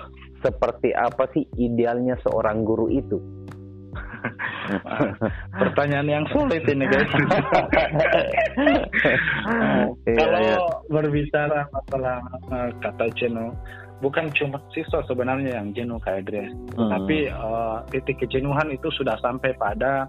seperti 0.46 0.94
apa 0.94 1.28
sih 1.34 1.44
idealnya 1.58 2.16
seorang 2.22 2.62
guru 2.62 2.94
itu? 2.94 3.37
Pertanyaan 5.62 6.08
yang 6.08 6.26
sulit 6.32 6.64
ini 6.68 6.86
guys. 6.88 7.12
Iya, 10.08 10.18
Kalau 10.18 10.40
iya. 10.40 10.58
berbicara 10.90 11.68
masalah 11.70 12.18
uh, 12.52 12.70
kata 12.80 13.06
jenuh, 13.20 13.52
bukan 14.00 14.30
cuma 14.34 14.62
siswa 14.72 15.04
sebenarnya 15.06 15.60
yang 15.62 15.74
jenuh 15.74 16.00
kayak 16.02 16.28
Grace, 16.28 16.54
hmm. 16.76 16.90
tapi 16.90 17.28
uh, 17.32 17.84
titik 17.92 18.22
kejenuhan 18.22 18.70
itu 18.72 18.88
sudah 18.94 19.18
sampai 19.20 19.54
pada 19.58 20.06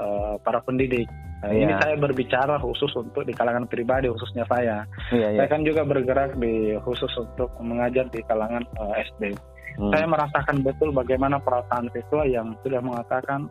uh, 0.00 0.34
para 0.42 0.62
pendidik. 0.64 1.06
Nah, 1.42 1.50
yeah. 1.50 1.66
Ini 1.66 1.74
saya 1.82 1.94
berbicara 1.98 2.54
khusus 2.62 2.94
untuk 2.94 3.26
di 3.26 3.34
kalangan 3.34 3.66
pribadi, 3.66 4.06
khususnya 4.06 4.46
saya. 4.46 4.86
Yeah, 5.10 5.34
yeah. 5.34 5.42
Saya 5.42 5.48
kan 5.50 5.66
juga 5.66 5.82
bergerak 5.82 6.38
di 6.38 6.78
khusus 6.86 7.10
untuk 7.18 7.50
mengajar 7.58 8.06
di 8.14 8.22
kalangan 8.30 8.62
uh, 8.78 8.94
SD. 8.94 9.34
Hmm. 9.74 9.90
Saya 9.90 10.06
merasakan 10.06 10.62
betul 10.62 10.94
bagaimana 10.94 11.42
perasaan 11.42 11.90
siswa 11.90 12.22
yang 12.28 12.54
sudah 12.62 12.78
mengatakan 12.78 13.50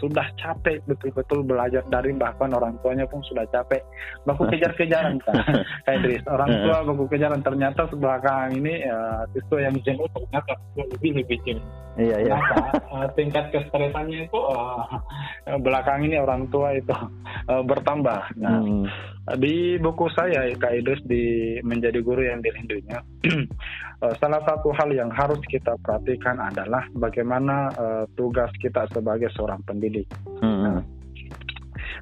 sudah 0.00 0.26
capek 0.40 0.80
betul-betul 0.88 1.44
belajar 1.44 1.84
dari 1.92 2.16
bahkan 2.16 2.50
orang 2.56 2.80
tuanya 2.80 3.04
pun 3.06 3.20
sudah 3.28 3.44
capek. 3.52 3.84
Baku 4.24 4.48
kejar-kejaran 4.48 5.20
kan 5.22 5.36
Idris 5.94 6.24
orang 6.26 6.50
tua 6.64 6.76
baku 6.88 7.04
kejaran. 7.06 7.44
Ternyata 7.44 7.86
sebelakang 7.92 8.56
ini 8.56 8.82
uh, 8.88 9.28
siswa 9.36 9.68
yang 9.68 9.76
jenuh 9.84 10.08
ternyata 10.10 10.52
lebih 10.76 11.20
lebih 11.22 11.38
jenuh 11.44 11.68
iya, 11.98 12.16
iya. 12.22 12.36
uh, 12.92 13.06
tingkat 13.18 13.50
kestresannya 13.50 14.28
itu 14.30 14.38
uh, 14.38 14.86
belakang 15.64 16.06
ini 16.06 16.16
orang 16.20 16.46
tua 16.52 16.76
itu 16.76 16.94
uh, 16.94 17.62
bertambah. 17.66 18.38
Nah 18.38 18.62
hmm. 18.62 18.84
di 19.40 19.76
buku 19.82 20.06
saya 20.14 20.46
Kak 20.54 20.74
Idris 20.80 21.02
di 21.02 21.58
menjadi 21.66 21.98
guru 22.00 22.22
yang 22.22 22.40
dirindunya 22.40 22.98
salah 24.22 24.40
satu 24.46 24.72
hal 24.72 24.90
yang 24.94 25.10
harus 25.12 25.38
kita 25.50 25.76
perhatikan 25.82 26.38
adalah 26.40 26.86
bagaimana 26.94 27.68
uh, 27.74 28.04
tugas 28.14 28.48
kita 28.62 28.86
sebagai 28.94 29.28
seorang 29.34 29.60
pendidik 29.66 29.89
Hmm. 30.40 30.58
Nah, 30.62 30.80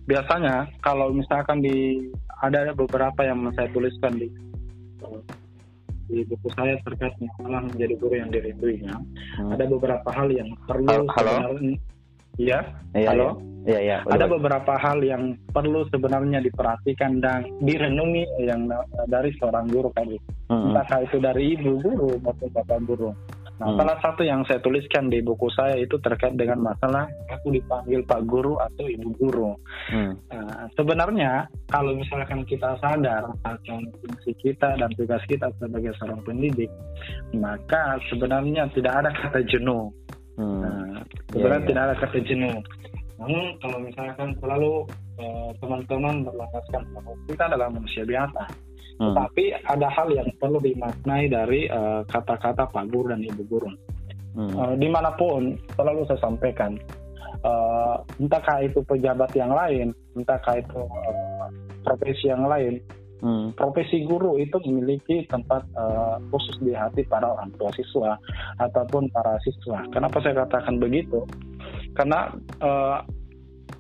biasanya 0.05 0.69
kalau 0.85 1.13
misalkan 1.13 1.65
di 1.65 2.09
ada 2.45 2.71
beberapa 2.77 3.25
yang 3.27 3.49
saya 3.57 3.67
tuliskan 3.75 4.15
di 4.21 4.29
di 6.09 6.25
buku 6.25 6.49
saya 6.57 6.81
terkait 6.89 7.13
masalah 7.21 7.69
menjadi 7.69 7.95
guru 8.01 8.15
yang 8.17 8.33
dirinduinya, 8.33 8.97
hmm. 9.37 9.53
ada 9.53 9.65
beberapa 9.69 10.09
hal 10.09 10.29
yang 10.33 10.49
perlu 10.65 11.05
halo, 11.13 11.37
Iya, 12.39 12.63
iya, 12.95 13.09
halo. 13.13 13.43
Iya, 13.69 13.81
iya. 13.85 13.97
Ada 14.07 14.31
beberapa 14.31 14.79
hal 14.81 15.03
yang 15.05 15.37
perlu 15.53 15.85
sebenarnya 15.93 16.41
diperhatikan 16.41 17.21
dan 17.21 17.45
direnungi 17.61 18.25
yang 18.41 18.71
dari 19.11 19.35
seorang 19.37 19.69
guru 19.69 19.93
tadi. 19.93 20.17
Hmm. 20.49 20.73
Entah 20.73 21.03
itu 21.05 21.21
dari 21.21 21.59
ibu 21.59 21.77
guru 21.83 22.17
maupun 22.23 22.49
bapak 22.55 22.81
guru. 22.89 23.13
Nah, 23.59 23.75
hmm. 23.75 23.79
salah 23.83 23.99
satu 23.99 24.23
yang 24.23 24.47
saya 24.47 24.63
tuliskan 24.63 25.11
di 25.11 25.19
buku 25.19 25.51
saya 25.51 25.75
itu 25.75 25.99
terkait 25.99 26.39
dengan 26.39 26.63
masalah 26.63 27.11
aku 27.27 27.51
dipanggil 27.51 28.07
Pak 28.07 28.23
Guru 28.31 28.55
atau 28.55 28.87
Ibu 28.87 29.09
Guru. 29.19 29.51
Hmm. 29.91 30.15
Nah, 30.31 30.71
sebenarnya 30.79 31.51
kalau 31.67 31.99
misalkan 31.99 32.47
kita 32.47 32.79
sadar 32.79 33.27
akan 33.43 33.81
fungsi 33.99 34.31
kita 34.39 34.79
dan 34.79 34.91
tugas 34.95 35.23
kita 35.27 35.51
sebagai 35.59 35.91
seorang 35.99 36.23
pendidik, 36.23 36.71
maka 37.35 37.99
sebenarnya 38.07 38.71
tidak 38.79 38.95
ada 39.03 39.11
kata 39.11 39.43
jenuh. 39.51 39.91
Hmm. 40.39 40.63
Nah, 40.63 41.03
sebenarnya 41.35 41.51
yeah, 41.51 41.59
yeah. 41.59 41.69
tidak 41.69 41.83
ada 41.83 41.95
kata 41.99 42.19
jenuh. 42.23 42.57
Namun 43.19 43.59
kalau 43.59 43.79
misalkan 43.83 44.31
selalu 44.39 44.87
eh, 45.19 45.51
teman-teman 45.59 46.23
berlandaskan 46.23 46.83
bahwa 46.95 47.13
kita 47.27 47.43
adalah 47.51 47.69
manusia 47.69 48.07
biasa, 48.07 48.47
Hmm. 48.99 49.15
Tapi 49.15 49.55
ada 49.55 49.87
hal 49.95 50.11
yang 50.11 50.27
perlu 50.43 50.59
dimaknai 50.59 51.31
dari 51.31 51.71
uh, 51.71 52.03
kata-kata 52.11 52.67
Pak 52.67 52.85
Guru 52.91 53.15
dan 53.15 53.23
Ibu 53.23 53.43
Guru. 53.47 53.71
Hmm. 54.35 54.53
Uh, 54.55 54.75
di 54.75 54.91
mana 54.91 55.15
pun 55.15 55.55
selalu 55.79 56.03
saya 56.11 56.19
sampaikan, 56.19 56.75
uh, 57.47 58.03
entahkah 58.19 58.67
itu 58.67 58.83
pejabat 58.83 59.31
yang 59.39 59.55
lain, 59.55 59.95
entahkah 60.19 60.59
itu 60.59 60.83
uh, 60.83 61.47
profesi 61.87 62.27
yang 62.27 62.43
lain, 62.43 62.83
hmm. 63.23 63.55
profesi 63.55 64.03
guru 64.03 64.35
itu 64.43 64.59
memiliki 64.67 65.31
tempat 65.31 65.63
uh, 65.79 66.19
khusus 66.35 66.59
di 66.59 66.75
hati 66.75 67.07
para 67.07 67.39
orang 67.39 67.55
tua 67.55 67.71
siswa 67.79 68.19
ataupun 68.59 69.15
para 69.15 69.39
siswa. 69.47 69.79
Kenapa 69.95 70.19
saya 70.27 70.43
katakan 70.43 70.83
begitu? 70.83 71.23
Karena 71.97 72.33
uh, 72.61 72.99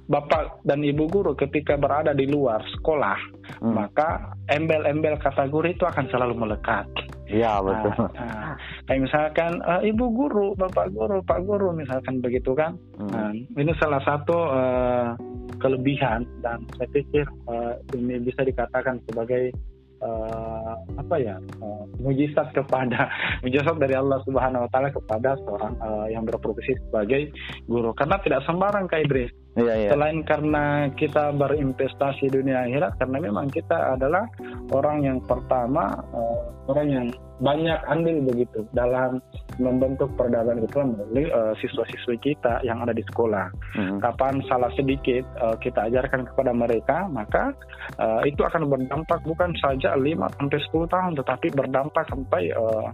bapak 0.09 0.65
dan 0.65 0.81
ibu 0.81 1.05
guru 1.05 1.37
ketika 1.37 1.77
berada 1.77 2.17
di 2.17 2.25
luar 2.25 2.65
sekolah, 2.77 3.19
hmm. 3.61 3.73
maka 3.77 4.33
embel-embel 4.49 5.21
kategori 5.21 5.77
itu 5.77 5.85
akan 5.85 6.09
selalu 6.09 6.35
melekat. 6.35 6.88
Iya 7.29 7.61
betul. 7.61 8.09
Nah, 8.17 8.25
nah, 8.25 8.53
kayak 8.88 9.00
misalkan 9.05 9.53
uh, 9.69 9.85
ibu 9.85 10.09
guru, 10.09 10.57
bapak 10.57 10.97
guru, 10.97 11.21
pak 11.21 11.45
guru, 11.45 11.77
misalkan 11.77 12.25
begitu 12.25 12.57
kan. 12.57 12.81
Hmm. 12.97 13.12
Nah, 13.12 13.31
ini 13.37 13.73
salah 13.77 14.00
satu 14.00 14.37
uh, 14.49 15.12
kelebihan 15.61 16.25
dan 16.41 16.65
saya 16.81 16.88
pikir 16.88 17.29
uh, 17.53 17.77
ini 17.93 18.25
bisa 18.25 18.41
dikatakan 18.41 19.05
sebagai 19.05 19.53
uh, 20.02 20.75
apa 20.99 21.17
ya 21.19 21.37
uh, 21.62 21.85
mujizat 22.02 22.50
kepada 22.55 23.11
mujizat 23.45 23.76
dari 23.78 23.95
Allah 23.95 24.23
Subhanahu 24.26 24.67
Wa 24.67 24.71
Taala 24.71 24.88
kepada 24.95 25.35
seorang 25.47 25.75
uh, 25.83 26.07
yang 26.11 26.25
berprofesi 26.26 26.78
sebagai 26.88 27.33
guru. 27.67 27.95
Karena 27.95 28.19
tidak 28.23 28.45
sembarang 28.47 28.87
Kak 28.90 29.07
Idris 29.07 29.33
iya, 29.59 29.75
iya. 29.75 29.88
selain 29.93 30.23
karena 30.23 30.88
kita 30.95 31.35
berinvestasi 31.35 32.31
dunia 32.31 32.65
akhirat 32.65 32.97
karena 32.97 33.19
memang 33.19 33.47
kita 33.50 33.99
adalah 33.99 34.25
orang 34.71 35.05
yang 35.05 35.19
pertama 35.27 35.99
uh, 36.15 36.43
orang 36.71 36.88
yang 36.88 37.07
banyak 37.38 37.79
andil 37.87 38.19
begitu 38.27 38.67
dalam 38.75 39.23
membentuk 39.62 40.11
peradaban 40.19 40.59
Islam 40.62 40.99
melalui 40.99 41.31
uh, 41.31 41.55
siswa-siswi 41.62 42.19
kita 42.19 42.62
yang 42.67 42.83
ada 42.83 42.91
di 42.91 43.03
sekolah. 43.07 43.47
Hmm. 43.79 43.99
Kapan 44.03 44.43
salah 44.50 44.71
sedikit 44.75 45.23
uh, 45.38 45.55
kita 45.59 45.87
ajarkan 45.87 46.27
kepada 46.27 46.50
mereka, 46.50 47.07
maka 47.07 47.55
uh, 48.03 48.23
itu 48.27 48.43
akan 48.43 48.67
berdampak 48.67 49.23
bukan 49.23 49.55
saja 49.62 49.95
5 49.95 50.19
sampai 50.38 50.59
10 50.59 50.95
tahun 50.95 51.12
tetapi 51.19 51.47
berdampak 51.55 52.05
sampai 52.11 52.50
uh, 52.55 52.91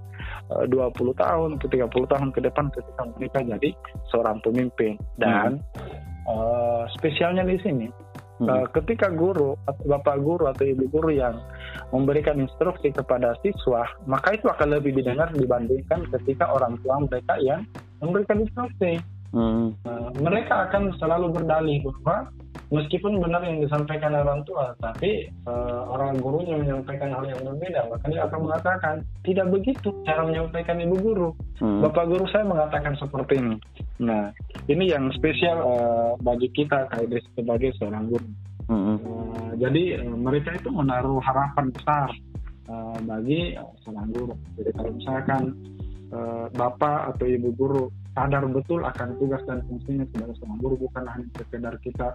20 0.69 0.93
tahun 1.17 1.49
atau 1.57 1.69
30 1.69 2.13
tahun 2.13 2.29
ke 2.37 2.41
depan 2.45 2.67
ketika 2.73 3.03
mereka 3.17 3.39
jadi 3.57 3.71
seorang 4.13 4.39
pemimpin 4.45 5.01
dan 5.17 5.57
hmm. 5.57 6.14
Uh, 6.29 6.85
spesialnya 6.97 7.45
di 7.45 7.59
sini 7.61 7.87
Hmm. 8.35 8.51
Uh, 8.51 8.67
ketika 8.75 9.15
guru, 9.15 9.55
atau 9.71 9.85
bapak 9.87 10.19
guru 10.19 10.51
atau 10.51 10.67
ibu 10.67 10.91
guru 10.91 11.15
yang 11.15 11.39
memberikan 11.95 12.43
instruksi 12.43 12.91
kepada 12.91 13.39
siswa, 13.47 13.87
maka 14.11 14.35
itu 14.35 14.51
akan 14.51 14.75
lebih 14.75 14.99
didengar 14.99 15.31
dibandingkan 15.31 16.03
ketika 16.11 16.51
orang 16.51 16.75
tua 16.83 16.99
mereka 17.07 17.39
yang 17.39 17.63
memberikan 18.03 18.43
instruksi. 18.43 18.99
Hmm. 19.35 19.75
Uh, 19.83 20.15
mereka 20.23 20.71
akan 20.71 20.95
selalu 21.03 21.35
berdalih 21.35 21.83
bahwa 21.83 22.31
meskipun 22.71 23.19
benar 23.19 23.43
yang 23.43 23.59
disampaikan 23.59 24.15
orang 24.15 24.47
tua, 24.47 24.79
tapi 24.79 25.27
uh, 25.51 25.91
orang 25.91 26.23
gurunya 26.23 26.55
menyampaikan 26.55 27.11
hal 27.11 27.27
yang 27.27 27.43
berbeda, 27.43 27.91
maka 27.91 28.07
dia 28.15 28.23
akan 28.31 28.41
mengatakan 28.47 28.95
tidak 29.27 29.47
begitu 29.51 29.91
cara 30.07 30.23
menyampaikan 30.23 30.79
ibu 30.79 30.97
guru. 31.03 31.29
Hmm. 31.59 31.83
Bapak 31.83 32.15
guru 32.15 32.31
saya 32.31 32.47
mengatakan 32.47 32.95
seperti 32.95 33.43
ini. 33.43 33.57
Nah, 33.99 34.31
ini 34.71 34.95
yang 34.95 35.11
spesial 35.19 35.59
uh, 35.67 36.11
bagi 36.23 36.47
kita 36.55 36.87
kayak 36.95 37.27
sebagai 37.35 37.75
seorang 37.83 38.07
guru. 38.07 38.29
Hmm. 38.71 39.03
Uh, 39.03 39.51
jadi 39.59 39.99
uh, 39.99 40.15
mereka 40.15 40.55
itu 40.55 40.71
menaruh 40.71 41.19
harapan 41.27 41.75
besar 41.75 42.09
uh, 42.71 42.97
bagi 43.03 43.59
uh, 43.59 43.75
seorang 43.83 44.15
guru. 44.15 44.35
Jadi 44.63 44.71
kalau 44.79 44.91
misalkan 44.95 45.43
uh, 46.15 46.47
bapak 46.55 47.19
atau 47.19 47.27
ibu 47.27 47.51
guru 47.59 47.91
sadar 48.15 48.47
betul 48.47 48.81
akan 48.87 49.19
tugas 49.19 49.43
dan 49.45 49.61
fungsinya 49.67 50.07
sebagai 50.15 50.39
seorang 50.39 50.59
guru 50.63 50.75
bukan 50.87 51.05
hanya 51.11 51.29
sekedar 51.35 51.75
kita 51.83 52.09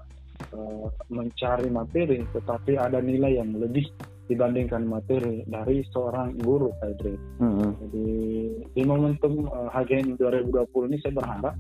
uh, 0.56 0.88
mencari 1.12 1.68
materi, 1.68 2.24
tetapi 2.32 2.80
ada 2.80 3.04
nilai 3.04 3.36
yang 3.36 3.52
lebih 3.60 3.84
dibandingkan 4.32 4.86
materi 4.86 5.42
dari 5.50 5.82
seorang 5.92 6.38
guru 6.40 6.72
Pak 6.80 7.02
Mm-hmm. 7.42 7.70
Jadi 7.82 8.08
di 8.78 8.82
momentum 8.86 9.50
uh, 9.50 9.68
HGN 9.74 10.16
2020 10.22 10.90
ini 10.94 10.98
saya 11.02 11.14
berharap 11.18 11.56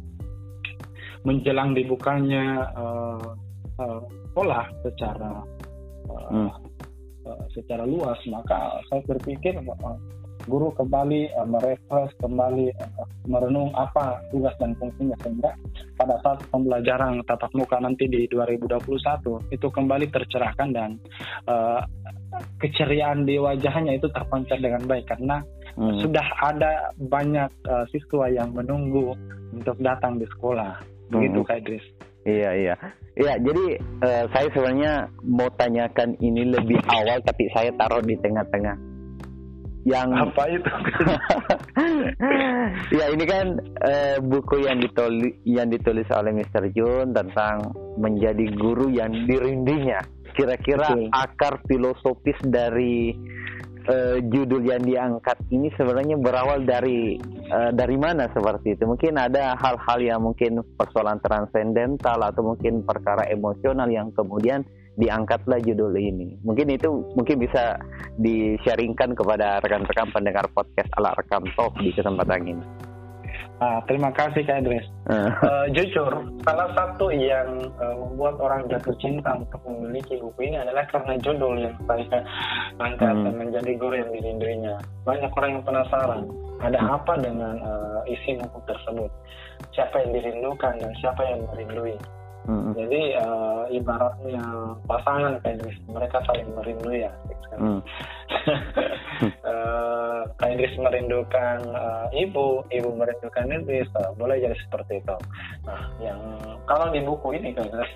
menjelang 1.27 1.75
dibukanya 1.75 2.69
uh, 2.77 3.33
uh, 3.81 4.01
sekolah 4.31 4.65
secara 4.85 5.43
uh, 6.07 6.29
mm. 6.31 6.51
uh, 7.25 7.43
secara 7.51 7.83
luas, 7.83 8.19
maka 8.29 8.79
saya 8.87 9.01
berpikir 9.03 9.57
uh, 9.59 9.97
guru 10.49 10.73
kembali 10.73 11.29
uh, 11.37 11.45
merefresh 11.45 12.17
kembali 12.17 12.73
uh, 12.73 13.05
merenung 13.29 13.69
apa 13.77 14.17
tugas 14.33 14.57
dan 14.57 14.73
fungsinya 14.81 15.13
sehingga 15.21 15.53
pada 15.93 16.17
saat 16.25 16.41
pembelajaran 16.49 17.21
tatap 17.29 17.53
muka 17.53 17.77
nanti 17.77 18.09
di 18.09 18.25
2021 18.25 19.53
itu 19.53 19.67
kembali 19.69 20.09
tercerahkan 20.09 20.69
dan 20.73 20.97
uh, 21.45 21.85
keceriaan 22.57 23.29
di 23.29 23.37
wajahnya 23.37 24.01
itu 24.01 24.09
terpancar 24.09 24.57
dengan 24.57 24.81
baik 24.89 25.05
karena 25.05 25.45
hmm. 25.77 26.01
sudah 26.01 26.25
ada 26.41 26.89
banyak 26.97 27.49
uh, 27.69 27.85
siswa 27.93 28.25
yang 28.33 28.49
menunggu 28.49 29.13
untuk 29.53 29.77
datang 29.77 30.17
di 30.17 30.25
sekolah 30.25 30.81
begitu 31.13 31.45
hmm. 31.45 31.47
Kak 31.47 31.61
Idris 31.61 31.85
Iya 32.27 32.51
iya 32.51 32.75
iya 33.15 33.33
jadi 33.39 33.79
uh, 34.03 34.23
saya 34.35 34.47
sebenarnya 34.51 34.93
mau 35.23 35.47
tanyakan 35.55 36.19
ini 36.19 36.51
lebih 36.51 36.77
awal 36.91 37.23
tapi 37.23 37.47
saya 37.55 37.71
taruh 37.79 38.03
di 38.03 38.19
tengah-tengah 38.19 38.88
yang 39.87 40.09
apa 40.15 40.43
itu? 40.51 40.71
Ya 42.89 43.07
ini 43.13 43.23
kan 43.23 43.55
uh, 43.79 44.17
buku 44.19 44.67
yang 44.67 44.83
ditulis 44.83 45.31
yang 45.47 45.71
ditulis 45.71 46.05
oleh 46.11 46.35
Mr. 46.35 46.67
Jun 46.75 47.15
tentang 47.15 47.71
menjadi 47.95 48.51
guru 48.51 48.91
yang 48.91 49.13
dirindinya 49.29 50.03
kira-kira 50.35 50.91
akar 51.13 51.63
filosofis 51.65 52.35
dari 52.43 53.15
uh, 53.87 54.17
judul 54.21 54.61
yang 54.65 54.83
diangkat 54.83 55.37
ini 55.49 55.71
sebenarnya 55.73 56.19
berawal 56.19 56.61
dari 56.67 57.17
uh, 57.49 57.71
dari 57.71 57.97
mana 57.97 58.27
seperti 58.29 58.75
itu? 58.75 58.83
Mungkin 58.85 59.15
ada 59.15 59.55
hal-hal 59.57 59.99
yang 60.03 60.19
mungkin 60.21 60.61
persoalan 60.75 61.23
transendental 61.23 62.19
atau 62.21 62.55
mungkin 62.55 62.83
perkara 62.83 63.29
emosional 63.31 63.87
yang 63.87 64.11
kemudian 64.11 64.65
diangkatlah 64.99 65.63
judul 65.63 65.95
ini. 65.95 66.35
Mungkin 66.43 66.67
itu 66.75 66.91
mungkin 67.15 67.39
bisa 67.39 67.79
di-sharingkan 68.19 69.15
kepada 69.15 69.63
rekan-rekan 69.63 70.11
pendengar 70.11 70.45
podcast 70.51 70.91
ala 70.99 71.15
rekam 71.15 71.47
talk 71.55 71.71
di 71.79 71.95
kesempatan 71.95 72.43
ini. 72.43 72.65
Ah, 73.59 73.83
terima 73.91 74.07
kasih 74.15 74.47
Kak 74.47 74.63
Idris. 74.63 74.87
Uh. 75.11 75.27
Uh, 75.49 75.65
jujur, 75.75 76.07
salah 76.47 76.71
satu 76.71 77.11
yang 77.11 77.59
uh, 77.75 77.95
membuat 77.99 78.39
orang 78.39 78.63
jatuh 78.71 78.95
cinta 79.03 79.35
untuk 79.35 79.59
memiliki 79.67 80.15
buku 80.15 80.47
ini 80.47 80.63
adalah 80.63 80.87
karena 80.87 81.19
judul 81.19 81.59
yang 81.59 81.75
saya 81.83 82.23
angkat 82.79 83.15
hmm. 83.19 83.35
menjadi 83.35 83.71
guru 83.75 83.95
yang 83.99 84.11
dirindrinya. 84.15 84.75
Banyak 85.03 85.31
orang 85.35 85.59
yang 85.59 85.65
penasaran, 85.67 86.23
ada 86.63 86.79
hmm. 86.79 86.95
apa 86.95 87.13
dengan 87.19 87.55
uh, 87.59 87.99
isi 88.07 88.39
buku 88.39 88.59
tersebut? 88.63 89.11
Siapa 89.75 89.95
yang 90.07 90.11
dirindukan 90.15 90.73
dan 90.79 90.91
siapa 91.03 91.21
yang 91.27 91.43
merindui? 91.51 91.99
Hmm. 92.47 92.71
Jadi 92.73 93.19
uh, 93.19 93.67
ibaratnya 93.69 94.43
pasangan 94.87 95.37
kayak 95.43 95.65
mereka 95.91 96.17
saling 96.25 96.49
merindu 96.55 96.91
ya. 96.95 97.11
Hmm. 97.59 97.83
uh, 99.43 100.21
Kak 100.39 100.49
Idris 100.55 100.73
merindukan 100.79 101.59
uh, 101.75 102.07
ibu, 102.15 102.63
ibu 102.71 102.89
merindukan 102.95 103.51
Idris, 103.51 103.89
uh, 103.99 104.15
boleh 104.15 104.39
jadi 104.39 104.55
seperti 104.65 105.03
itu. 105.03 105.15
Nah, 105.67 105.81
yang 105.99 106.19
kalau 106.63 106.87
di 106.89 107.03
buku 107.03 107.35
ini 107.35 107.51
Idris, 107.51 107.91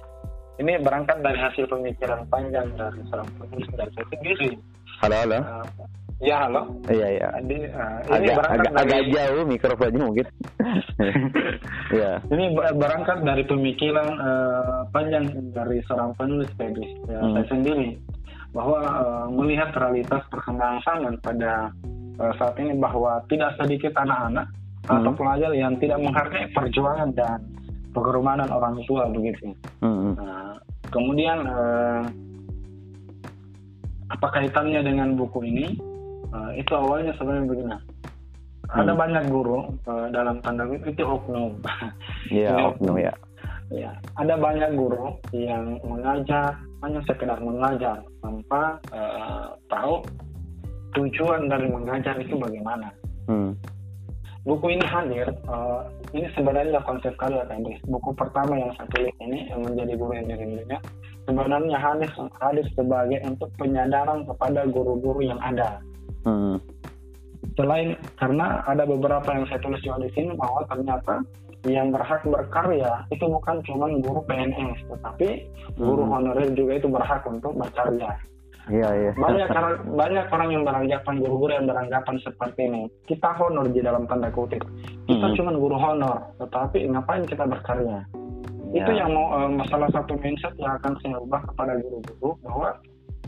ini 0.60 0.78
berangkat 0.84 1.24
dari 1.24 1.40
hasil 1.40 1.66
pemikiran 1.66 2.28
panjang 2.28 2.68
dari 2.76 3.00
seorang 3.10 3.30
penulis 3.40 3.70
dari 3.74 3.92
sendiri. 4.12 4.50
Halo, 5.02 5.16
halo. 5.24 5.40
Uh, 5.40 5.66
Ya 6.22 6.46
halo. 6.46 6.62
Iya 6.86 7.08
iya. 7.20 7.28
Jadi, 7.42 7.58
uh, 7.74 8.00
ini 8.06 8.30
agak, 8.32 8.46
agak, 8.46 8.72
dari, 8.74 8.82
agak 8.82 9.02
jauh 9.10 9.44
mikrofonnya 9.48 10.04
mungkin. 10.04 10.28
Iya. 11.94 12.18
Ini 12.26 12.58
berangkat 12.58 13.22
dari 13.22 13.46
pemikiran 13.46 14.18
uh, 14.18 14.82
panjang 14.90 15.30
dari 15.54 15.78
seorang 15.86 16.18
penulis 16.18 16.50
Febri 16.58 16.90
ya, 17.06 17.22
hmm. 17.22 17.38
saya 17.38 17.46
sendiri 17.54 17.90
bahwa 18.50 18.82
uh, 18.82 19.28
melihat 19.30 19.70
realitas 19.78 20.26
perkembangan 20.34 20.82
zaman 20.82 21.14
pada 21.22 21.70
uh, 22.18 22.34
saat 22.42 22.58
ini 22.58 22.74
bahwa 22.82 23.22
tidak 23.30 23.54
sedikit 23.62 23.94
anak-anak 23.94 24.50
hmm. 24.90 24.96
atau 25.02 25.12
pelajar 25.14 25.52
yang 25.54 25.78
tidak 25.78 26.02
menghargai 26.02 26.50
perjuangan 26.50 27.14
dan 27.14 27.46
pengorbanan 27.94 28.50
orang 28.50 28.82
tua 28.90 29.06
begitu. 29.14 29.54
Hmm. 29.86 30.18
Nah, 30.18 30.58
kemudian 30.90 31.46
uh, 31.46 32.02
apa 34.10 34.28
kaitannya 34.34 34.82
dengan 34.82 35.14
buku 35.14 35.46
ini? 35.46 35.93
Uh, 36.34 36.52
itu 36.58 36.72
awalnya 36.74 37.14
sebenarnya 37.16 37.46
begini. 37.46 37.78
Hmm. 38.74 38.80
Ada 38.82 38.94
banyak 38.98 39.24
guru 39.30 39.70
uh, 39.86 40.08
dalam 40.10 40.42
tanda 40.42 40.66
kutip 40.66 40.98
itu 40.98 41.04
oknum. 41.06 41.62
Iya, 42.34 42.58
yeah, 42.58 42.70
oknum 42.74 42.98
ya. 42.98 43.14
Ya, 43.74 43.92
ada 44.22 44.38
banyak 44.38 44.78
guru 44.78 45.18
yang 45.34 45.82
mengajar 45.82 46.58
hanya 46.86 47.02
sekedar 47.10 47.38
mengajar 47.42 48.06
tanpa 48.22 48.78
uh, 48.94 49.58
tahu 49.70 50.02
tujuan 50.94 51.50
dari 51.50 51.70
mengajar 51.70 52.18
itu 52.22 52.38
bagaimana. 52.38 52.90
Hmm. 53.30 53.54
Buku 54.44 54.76
ini 54.76 54.86
hadir, 54.86 55.32
uh, 55.48 55.88
ini 56.12 56.28
sebenarnya 56.36 56.84
konsep 56.84 57.16
kalian 57.16 57.48
tadi. 57.48 57.80
Buku 57.88 58.12
pertama 58.14 58.60
yang 58.60 58.76
saya 58.76 58.90
tulis 58.92 59.16
ini 59.24 59.48
yang 59.48 59.64
menjadi 59.64 59.94
guru 59.96 60.12
yang 60.20 60.28
dirindunya 60.28 60.78
sebenarnya 61.24 61.78
hadir 61.80 62.12
hadir 62.40 62.66
sebagai 62.76 63.20
untuk 63.24 63.50
penyadaran 63.56 64.28
kepada 64.28 64.68
guru-guru 64.68 65.24
yang 65.24 65.40
ada. 65.40 65.80
Hmm. 66.24 66.58
Selain 67.60 68.00
karena 68.18 68.64
ada 68.66 68.88
beberapa 68.88 69.28
yang 69.36 69.46
saya 69.52 69.60
tulis 69.60 69.84
juga 69.84 70.04
di 70.08 70.10
sini 70.16 70.32
bahwa 70.34 70.64
ternyata 70.72 71.22
yang 71.64 71.96
berhak 71.96 72.24
berkarya 72.28 73.08
itu 73.08 73.24
bukan 73.24 73.64
cuma 73.64 73.88
guru 74.04 74.20
PNS, 74.28 74.84
tetapi 74.92 75.48
guru 75.80 76.04
hmm. 76.04 76.12
honorer 76.12 76.50
juga 76.52 76.74
itu 76.76 76.88
berhak 76.92 77.24
untuk 77.24 77.56
berkarya. 77.56 78.12
Iya, 78.72 78.90
iya. 78.96 79.12
Banyak 79.20 79.48
banyak 79.92 80.26
orang 80.32 80.50
yang 80.56 80.64
beranggapan 80.64 81.20
guru-guru 81.20 81.52
yang 81.52 81.68
beranggapan 81.68 82.16
seperti 82.24 82.62
ini. 82.64 82.88
Kita 83.04 83.36
honor 83.36 83.68
di 83.68 83.84
dalam 83.84 84.08
tanda 84.08 84.32
kutip. 84.32 84.64
Kita 85.04 85.28
hmm. 85.28 85.36
cuma 85.36 85.52
guru 85.52 85.76
honor, 85.76 86.32
tetapi 86.40 86.88
ngapain 86.88 87.28
kita 87.28 87.44
berkarya? 87.44 88.08
Ya. 88.72 88.84
Itu 88.84 88.92
yang 88.96 89.12
mau 89.12 89.36
uh, 89.36 89.52
masalah 89.52 89.92
satu 89.92 90.16
mindset 90.16 90.56
yang 90.56 90.80
akan 90.80 90.96
saya 91.04 91.20
ubah 91.20 91.44
kepada 91.52 91.76
guru-guru 91.84 92.40
bahwa 92.48 92.70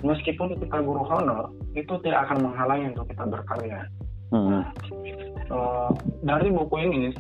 meskipun 0.04 0.58
kita 0.60 0.78
guru 0.84 1.06
honor, 1.08 1.54
itu 1.78 1.94
tidak 2.04 2.28
akan 2.28 2.52
menghalangi 2.52 2.92
untuk 2.92 3.08
kita 3.14 3.24
berkarya. 3.30 3.80
Hmm. 4.34 4.66
Uh, 5.54 5.94
dari 6.26 6.50
buku 6.50 6.76
ini, 6.82 7.14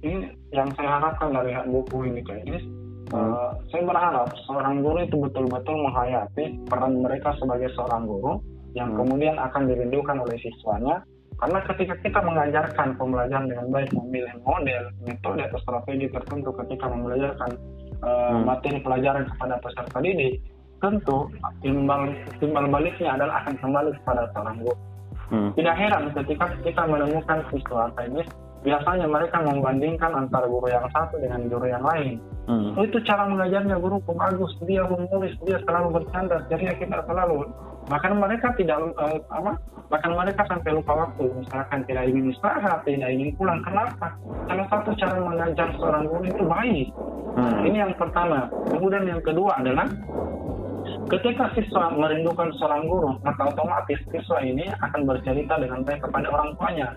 ini 0.00 0.32
yang 0.50 0.72
saya 0.74 0.98
harapkan 0.98 1.30
dari 1.36 1.52
buku 1.68 2.08
ini 2.08 2.24
kayak 2.24 2.44
ini 2.48 2.60
Uh, 3.14 3.54
saya 3.70 3.86
berharap 3.86 4.34
seorang 4.50 4.82
guru 4.82 5.06
itu 5.06 5.14
betul-betul 5.14 5.78
menghayati 5.78 6.58
peran 6.66 6.98
mereka 6.98 7.38
sebagai 7.38 7.70
seorang 7.78 8.02
guru 8.02 8.42
yang 8.74 8.90
hmm. 8.90 8.98
kemudian 8.98 9.38
akan 9.38 9.70
dirindukan 9.70 10.26
oleh 10.26 10.34
siswanya 10.42 11.06
karena 11.38 11.62
ketika 11.70 11.94
kita 12.02 12.18
mengajarkan 12.18 12.98
pembelajaran 12.98 13.46
dengan 13.46 13.70
baik 13.70 13.94
memilih 13.94 14.34
model 14.42 14.90
metode 15.06 15.38
atau 15.38 15.58
strategi 15.62 16.10
tertentu 16.10 16.50
ketika 16.66 16.90
membelajarkan 16.90 17.50
uh, 18.02 18.10
hmm. 18.34 18.42
materi 18.42 18.78
pelajaran 18.82 19.22
kepada 19.30 19.54
peserta 19.62 19.98
didik 20.02 20.42
tentu 20.82 21.28
timbal 21.64 22.12
timbal 22.38 22.64
baliknya 22.68 23.16
adalah 23.16 23.44
akan 23.44 23.54
kembali 23.60 23.90
kepada 24.02 24.28
guru 24.60 24.76
hmm. 25.32 25.50
tidak 25.56 25.74
heran 25.76 26.04
ketika 26.12 26.46
kita 26.62 26.82
menemukan 26.84 27.38
siswa 27.50 27.88
teknis 27.96 28.28
biasanya 28.66 29.06
mereka 29.06 29.38
membandingkan 29.46 30.10
antara 30.10 30.50
guru 30.50 30.66
yang 30.66 30.90
satu 30.90 31.22
dengan 31.22 31.46
guru 31.46 31.70
yang 31.70 31.86
lain. 31.86 32.18
Hmm. 32.50 32.74
Itu 32.82 32.98
cara 33.06 33.30
mengajarnya 33.30 33.78
guru 33.78 34.02
bagus, 34.02 34.58
dia 34.66 34.82
menulis, 34.90 35.38
dia 35.46 35.62
selalu 35.62 36.02
bercanda, 36.02 36.42
jadi 36.50 36.74
kita 36.74 37.06
selalu. 37.06 37.46
Bahkan 37.86 38.18
mereka 38.18 38.50
tidak 38.58 38.82
uh, 38.98 39.22
apa? 39.30 39.54
Bahkan 39.86 40.12
mereka 40.18 40.42
sampai 40.50 40.74
lupa 40.74 41.06
waktu, 41.06 41.30
misalkan 41.30 41.86
tidak 41.86 42.10
ingin 42.10 42.34
istirahat, 42.34 42.82
tidak 42.82 43.06
ingin 43.06 43.30
pulang. 43.38 43.62
Kenapa? 43.62 44.18
Salah 44.50 44.66
satu 44.66 44.90
cara 44.98 45.14
mengajar 45.22 45.70
seorang 45.78 46.10
guru 46.10 46.24
itu 46.26 46.42
baik. 46.42 46.86
Hmm. 47.38 47.62
Ini 47.70 47.76
yang 47.86 47.94
pertama. 47.94 48.50
Kemudian 48.66 49.06
yang 49.06 49.22
kedua 49.22 49.62
adalah 49.62 49.86
Ketika 51.06 51.54
siswa 51.54 51.94
merindukan 51.94 52.50
seorang 52.58 52.82
guru, 52.90 53.14
maka 53.22 53.46
otomatis 53.46 54.02
siswa 54.10 54.42
ini 54.42 54.66
akan 54.82 55.06
bercerita 55.06 55.54
dengan 55.54 55.86
baik 55.86 56.02
kepada 56.02 56.26
orang 56.34 56.50
tuanya. 56.58 56.88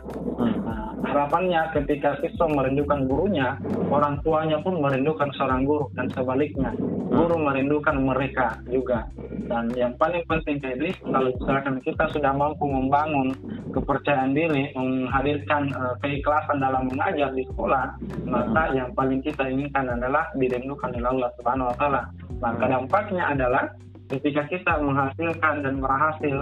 Nah, 0.65 0.97
harapannya 1.05 1.61
ketika 1.77 2.17
siswa 2.17 2.49
merindukan 2.49 3.05
gurunya, 3.05 3.53
orang 3.93 4.17
tuanya 4.25 4.57
pun 4.65 4.81
merindukan 4.81 5.29
seorang 5.37 5.61
guru 5.61 5.85
dan 5.93 6.09
sebaliknya. 6.17 6.73
Guru 7.13 7.37
merindukan 7.37 8.01
mereka 8.01 8.57
juga. 8.65 9.05
Dan 9.45 9.69
yang 9.77 9.93
paling 10.01 10.25
penting 10.25 10.57
jadi 10.57 10.89
kalau 11.05 11.29
misalkan 11.29 11.77
kita 11.81 12.05
sudah 12.09 12.33
mampu 12.33 12.65
membangun 12.65 13.33
kepercayaan 13.73 14.33
diri, 14.33 14.73
menghadirkan 14.73 15.69
uh, 15.77 15.93
keikhlasan 16.01 16.57
dalam 16.57 16.89
mengajar 16.89 17.29
di 17.33 17.45
sekolah, 17.53 17.93
maka 18.25 18.73
yang 18.73 18.89
paling 18.97 19.21
kita 19.21 19.45
inginkan 19.45 19.85
adalah 19.89 20.25
dirindukan 20.33 20.97
oleh 20.97 21.09
Allah 21.13 21.29
Subhanahu 21.37 21.69
wa 21.69 21.75
taala. 21.77 22.01
Maka 22.39 22.65
dampaknya 22.71 23.23
adalah 23.35 23.65
ketika 24.09 24.41
kita 24.49 24.73
menghasilkan 24.81 25.61
dan 25.61 25.75
berhasil 25.77 26.37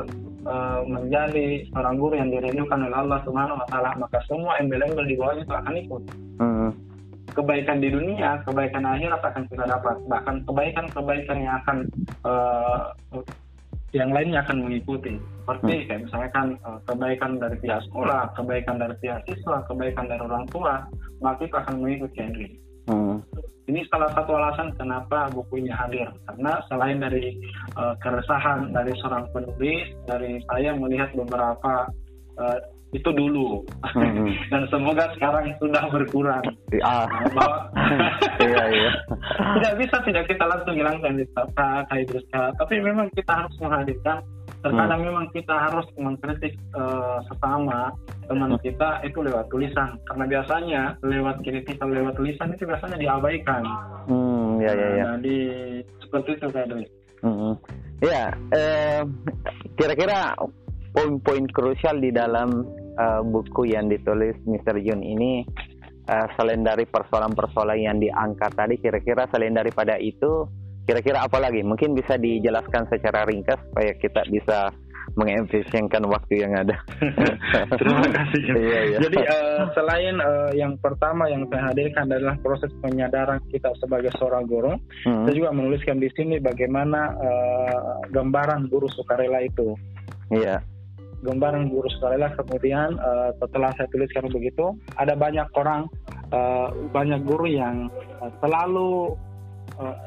uh, 0.48 0.82
menjadi 0.88 1.68
seorang 1.70 1.96
guru 2.00 2.14
yang 2.16 2.32
dirindukan 2.32 2.80
oleh 2.88 2.98
Allah 2.98 3.20
Subhanahu 3.28 3.60
wa 3.60 3.68
taala, 3.68 3.92
maka 4.00 4.20
semua 4.26 4.56
embel-embel 4.64 5.06
di 5.06 5.16
bawahnya 5.20 5.44
itu 5.44 5.54
akan 5.54 5.76
ikut. 5.76 6.04
Hmm. 6.40 6.72
Kebaikan 7.36 7.78
di 7.84 7.90
dunia, 7.94 8.42
kebaikan 8.48 8.88
akhirat 8.88 9.22
akan 9.22 9.44
kita 9.52 9.66
dapat. 9.68 9.96
Bahkan 10.10 10.36
kebaikan-kebaikan 10.48 11.38
yang 11.44 11.56
akan 11.62 11.78
uh, 12.26 12.96
yang 13.92 14.10
lainnya 14.16 14.42
akan 14.48 14.64
mengikuti. 14.64 15.20
Seperti 15.44 15.74
hmm. 15.76 15.86
kayak 15.92 16.02
misalkan 16.08 16.48
uh, 16.64 16.80
kebaikan 16.88 17.32
dari 17.38 17.56
pihak 17.60 17.84
sekolah, 17.92 18.32
kebaikan 18.40 18.76
dari 18.80 18.96
pihak 19.04 19.22
siswa, 19.28 19.62
kebaikan 19.68 20.08
dari 20.08 20.24
orang 20.24 20.48
tua, 20.50 20.88
maka 21.20 21.44
itu 21.44 21.56
akan 21.56 21.76
mengikuti 21.84 22.18
Henry. 22.24 22.48
Hmm. 22.88 23.20
Ini 23.68 23.84
salah 23.92 24.08
satu 24.16 24.32
alasan 24.32 24.72
kenapa 24.80 25.28
buku 25.36 25.60
ini 25.60 25.72
hadir. 25.76 26.08
Karena 26.24 26.64
selain 26.72 27.04
dari 27.04 27.36
uh, 27.76 28.00
keresahan 28.00 28.72
dari 28.72 28.96
seorang 29.04 29.28
penulis, 29.36 29.92
dari 30.08 30.40
saya 30.48 30.72
melihat 30.72 31.12
beberapa 31.12 31.92
uh, 32.40 32.60
itu 32.96 33.12
dulu 33.12 33.68
hmm. 33.84 34.32
dan 34.52 34.64
semoga 34.72 35.12
sekarang 35.20 35.52
sudah 35.60 35.84
berkurang. 35.92 36.44
Ah. 36.80 37.04
Bahwa 37.36 37.68
iya, 38.48 38.64
iya. 38.72 38.92
tidak 39.60 39.74
bisa 39.84 39.96
tidak 40.08 40.26
kita 40.32 40.46
langsung 40.48 40.76
hilangkan 40.80 41.20
di 41.20 41.26
kayak 41.92 42.16
tapi 42.56 42.76
memang 42.80 43.12
kita 43.12 43.44
harus 43.44 43.56
menghadirkan 43.60 44.24
terkadang 44.68 45.00
hmm. 45.00 45.08
memang 45.08 45.26
kita 45.32 45.56
harus 45.56 45.88
mengkritik 45.96 46.54
uh, 46.76 47.24
sesama 47.32 47.96
teman 48.28 48.60
hmm. 48.60 48.62
kita 48.62 48.90
itu 49.08 49.24
lewat 49.24 49.48
tulisan 49.48 49.96
karena 50.04 50.26
biasanya 50.28 50.82
lewat 51.00 51.40
kritik 51.48 51.80
atau 51.80 51.88
lewat 51.88 52.14
tulisan 52.20 52.52
itu 52.52 52.64
biasanya 52.68 52.98
diabaikan 53.00 53.64
hmm 54.12 54.60
ya 54.60 54.72
ya 54.76 54.88
ya 55.00 55.06
jadi 55.16 55.38
seperti 56.04 56.30
itu 56.36 56.48
kayak 56.52 56.68
itu 56.68 56.76
hmm. 57.24 57.54
ya 58.04 58.24
eh, 58.52 59.02
kira-kira 59.80 60.36
poin-poin 60.92 61.46
krusial 61.54 62.02
di 62.02 62.10
dalam 62.10 62.66
uh, 62.98 63.22
buku 63.22 63.70
yang 63.70 63.86
ditulis 63.86 64.34
Mr. 64.50 64.82
Jun 64.82 65.06
ini 65.06 65.46
uh, 66.10 66.28
selain 66.34 66.66
dari 66.66 66.90
persoalan-persoalan 66.90 67.78
yang 67.78 67.98
diangkat 68.02 68.52
tadi 68.58 68.82
kira-kira 68.82 69.30
selain 69.30 69.54
daripada 69.54 70.02
itu 70.02 70.50
Kira-kira 70.88 71.28
apa 71.28 71.38
lagi? 71.44 71.60
Mungkin 71.68 72.00
bisa 72.00 72.16
dijelaskan 72.16 72.88
secara 72.88 73.28
ringkas 73.28 73.60
supaya 73.60 73.92
kita 74.00 74.24
bisa 74.32 74.72
mengefisienkan 75.18 76.06
waktu 76.08 76.46
yang 76.46 76.54
ada. 76.54 76.78
Terima 77.80 78.06
kasih. 78.06 78.44
iya, 78.54 78.80
iya. 78.94 78.98
Jadi 79.02 79.20
uh, 79.20 79.66
selain 79.74 80.16
uh, 80.22 80.52
yang 80.54 80.78
pertama 80.78 81.26
yang 81.28 81.44
saya 81.50 81.74
hadirkan 81.74 82.06
adalah 82.12 82.38
proses 82.46 82.70
penyadaran 82.84 83.42
kita 83.50 83.74
sebagai 83.82 84.14
seorang 84.22 84.46
guru, 84.46 84.78
hmm. 85.10 85.26
saya 85.26 85.34
juga 85.34 85.52
menuliskan 85.52 85.98
di 85.98 86.08
sini 86.14 86.38
bagaimana 86.38 87.18
uh, 87.18 88.06
gambaran 88.14 88.70
guru 88.70 88.86
sukarela 88.94 89.42
itu. 89.42 89.74
Iya. 90.30 90.62
Gambaran 91.26 91.74
guru 91.74 91.90
sukarela 91.98 92.30
kemudian 92.38 92.94
uh, 93.02 93.34
setelah 93.42 93.74
saya 93.74 93.90
tuliskan 93.90 94.30
begitu, 94.30 94.76
ada 95.02 95.18
banyak 95.18 95.50
orang, 95.58 95.90
uh, 96.30 96.70
banyak 96.94 97.26
guru 97.26 97.50
yang 97.50 97.90
uh, 98.22 98.30
selalu 98.38 99.18
uh, 99.82 99.98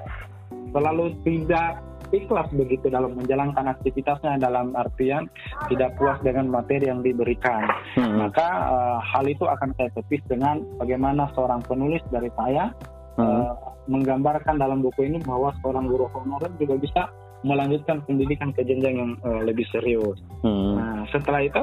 selalu 0.70 1.14
tidak 1.26 1.82
ikhlas 2.10 2.50
begitu 2.54 2.90
dalam 2.90 3.14
menjalankan 3.14 3.70
aktivitasnya 3.70 4.42
dalam 4.42 4.74
artian 4.74 5.30
tidak 5.70 5.94
puas 5.94 6.18
dengan 6.26 6.50
materi 6.50 6.90
yang 6.90 7.02
diberikan. 7.06 7.70
Hmm. 7.94 8.26
Maka 8.26 8.48
uh, 8.66 8.98
hal 8.98 9.24
itu 9.30 9.46
akan 9.46 9.70
saya 9.78 9.90
tepis 9.94 10.22
dengan 10.26 10.62
bagaimana 10.82 11.30
seorang 11.38 11.62
penulis 11.64 12.02
dari 12.10 12.30
saya 12.34 12.74
hmm. 13.18 13.22
uh, 13.22 13.54
menggambarkan 13.86 14.58
dalam 14.58 14.82
buku 14.82 15.06
ini 15.06 15.22
bahwa 15.22 15.54
seorang 15.62 15.86
guru 15.86 16.10
honorer 16.10 16.50
juga 16.58 16.74
bisa 16.78 17.02
melanjutkan 17.40 18.04
pendidikan 18.04 18.52
ke 18.52 18.60
jenjang 18.68 19.00
yang 19.00 19.12
uh, 19.24 19.40
lebih 19.40 19.64
serius. 19.72 20.18
Hmm. 20.44 20.76
Nah, 20.76 21.00
setelah 21.08 21.40
itu 21.40 21.62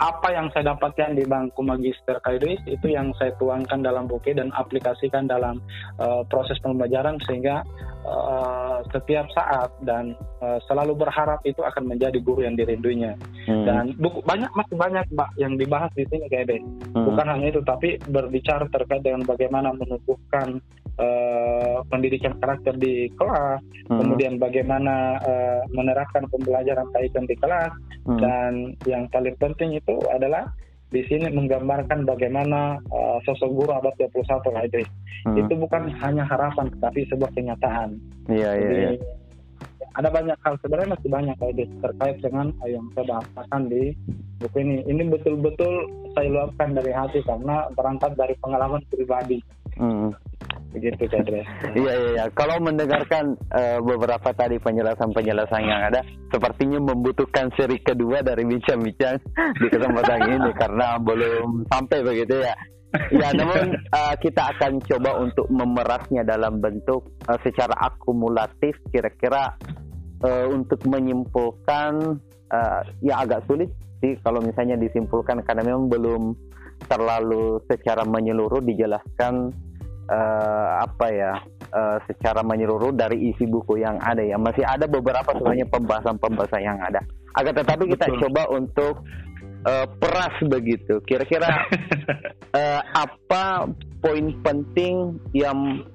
apa 0.00 0.32
yang 0.32 0.48
saya 0.56 0.72
dapatkan 0.72 1.12
di 1.12 1.28
bangku 1.28 1.60
magister 1.60 2.16
Kaidris 2.24 2.60
itu 2.64 2.88
yang 2.88 3.12
saya 3.20 3.36
tuangkan 3.36 3.84
dalam 3.84 4.08
buku 4.08 4.32
dan 4.32 4.48
aplikasikan 4.56 5.28
dalam 5.28 5.60
uh, 6.00 6.24
proses 6.32 6.56
pembelajaran 6.64 7.20
sehingga 7.28 7.60
uh, 8.08 8.80
setiap 8.96 9.28
saat 9.36 9.68
dan 9.84 10.16
uh, 10.40 10.56
selalu 10.64 10.96
berharap 11.04 11.44
itu 11.44 11.60
akan 11.60 11.84
menjadi 11.84 12.16
guru 12.24 12.48
yang 12.48 12.56
dirinduinya 12.56 13.12
hmm. 13.44 13.64
dan 13.68 13.92
buku 14.00 14.24
banyak 14.24 14.48
masih 14.56 14.76
banyak 14.80 15.04
mbak 15.12 15.30
yang 15.36 15.52
dibahas 15.60 15.92
di 15.92 16.08
sini 16.08 16.24
kayak 16.32 16.48
deh 16.48 16.60
hmm. 16.96 17.04
bukan 17.04 17.26
hanya 17.28 17.46
itu 17.52 17.60
tapi 17.60 18.00
berbicara 18.08 18.64
terkait 18.72 19.04
dengan 19.04 19.20
bagaimana 19.28 19.68
menumbuhkan 19.76 20.64
uh, 21.00 21.78
pendidikan 21.88 22.36
karakter 22.38 22.76
di 22.76 23.08
kelas, 23.16 23.60
hmm. 23.88 23.98
kemudian 23.98 24.34
bagaimana 24.36 25.18
uh, 25.24 25.62
menerapkan 25.72 26.28
pembelajaran 26.28 26.88
kaitan 26.92 27.24
di 27.24 27.36
kelas, 27.40 27.72
hmm. 28.06 28.18
dan 28.20 28.52
yang 28.84 29.08
paling 29.08 29.36
penting 29.40 29.76
itu 29.76 29.89
adalah 30.12 30.46
di 30.90 31.06
sini 31.06 31.30
menggambarkan 31.30 32.02
bagaimana 32.02 32.82
uh, 32.90 33.18
sosok 33.22 33.50
guru 33.54 33.70
abad 33.70 33.94
21 33.94 34.26
Pak 34.26 34.64
Idris. 34.66 34.90
Hmm. 35.22 35.38
Itu 35.38 35.54
bukan 35.54 35.86
hanya 36.02 36.26
harapan, 36.26 36.66
tapi 36.82 37.06
sebuah 37.06 37.30
kenyataan. 37.34 37.94
Iya, 38.26 38.50
iya, 38.58 38.70
iya. 38.74 38.90
Ada 39.98 40.10
banyak 40.10 40.38
hal 40.42 40.54
sebenarnya 40.62 40.94
masih 40.98 41.08
banyak 41.10 41.34
Pak 41.38 41.50
Idris 41.54 41.70
terkait 41.78 42.16
dengan 42.18 42.46
yang 42.66 42.86
saya 42.94 43.06
bahasakan 43.06 43.62
di 43.70 43.94
buku 44.42 44.56
ini. 44.66 44.76
Ini 44.90 45.02
betul-betul 45.14 45.72
saya 46.18 46.26
luapkan 46.26 46.74
dari 46.74 46.90
hati 46.90 47.22
karena 47.22 47.70
berangkat 47.78 48.18
dari 48.18 48.34
pengalaman 48.42 48.82
pribadi. 48.90 49.38
Hmm 49.78 50.10
begitu 50.70 51.02
Chandra. 51.10 51.42
iya 51.74 51.92
iya 51.94 52.10
iya. 52.14 52.24
Kalau 52.34 52.62
mendengarkan 52.62 53.34
uh, 53.50 53.78
beberapa 53.82 54.30
tadi 54.34 54.56
penjelasan-penjelasan 54.62 55.62
yang 55.66 55.80
ada, 55.90 56.00
sepertinya 56.30 56.78
membutuhkan 56.78 57.50
seri 57.58 57.82
kedua 57.82 58.22
dari 58.22 58.46
bincang-bincang 58.46 59.18
di 59.58 59.66
kesempatan 59.66 60.20
ini 60.30 60.50
karena 60.62 60.96
belum 61.02 61.66
sampai 61.70 61.98
begitu 62.06 62.42
ya. 62.42 62.54
Ya, 63.14 63.30
namun 63.30 63.78
uh, 63.94 64.14
kita 64.18 64.50
akan 64.58 64.82
coba 64.82 65.22
untuk 65.22 65.46
memerasnya 65.46 66.26
dalam 66.26 66.58
bentuk 66.58 67.06
uh, 67.30 67.38
secara 67.46 67.70
akumulatif 67.86 68.74
kira-kira 68.90 69.54
uh, 70.26 70.46
untuk 70.50 70.82
menyimpulkan 70.90 72.18
uh, 72.50 72.80
ya 72.98 73.22
agak 73.22 73.46
sulit 73.46 73.70
sih 74.02 74.18
kalau 74.26 74.42
misalnya 74.42 74.74
disimpulkan 74.74 75.38
karena 75.46 75.62
memang 75.70 75.86
belum 75.86 76.22
terlalu 76.88 77.60
secara 77.70 78.02
menyeluruh 78.02 78.64
dijelaskan 78.64 79.54
uh, 80.10 80.84
apa 80.84 81.06
ya 81.14 81.32
uh, 81.70 81.98
secara 82.10 82.42
menyeluruh 82.42 82.90
dari 82.92 83.30
isi 83.30 83.46
buku 83.46 83.80
yang 83.80 83.96
ada 84.02 84.20
ya. 84.20 84.36
Masih 84.36 84.66
ada 84.66 84.90
beberapa 84.90 85.30
sebenarnya 85.30 85.70
pembahasan-pembahasan 85.70 86.62
yang 86.62 86.78
ada. 86.82 87.00
Agar 87.38 87.54
tetapi 87.54 87.86
kita 87.94 88.10
Betul. 88.10 88.20
coba 88.26 88.42
untuk 88.50 88.94
uh, 89.64 89.86
peras 90.02 90.34
begitu. 90.50 90.98
Kira-kira 91.06 91.70
uh, 92.52 92.82
apa 93.06 93.70
poin 94.02 94.26
penting 94.42 95.22
yang 95.30 95.86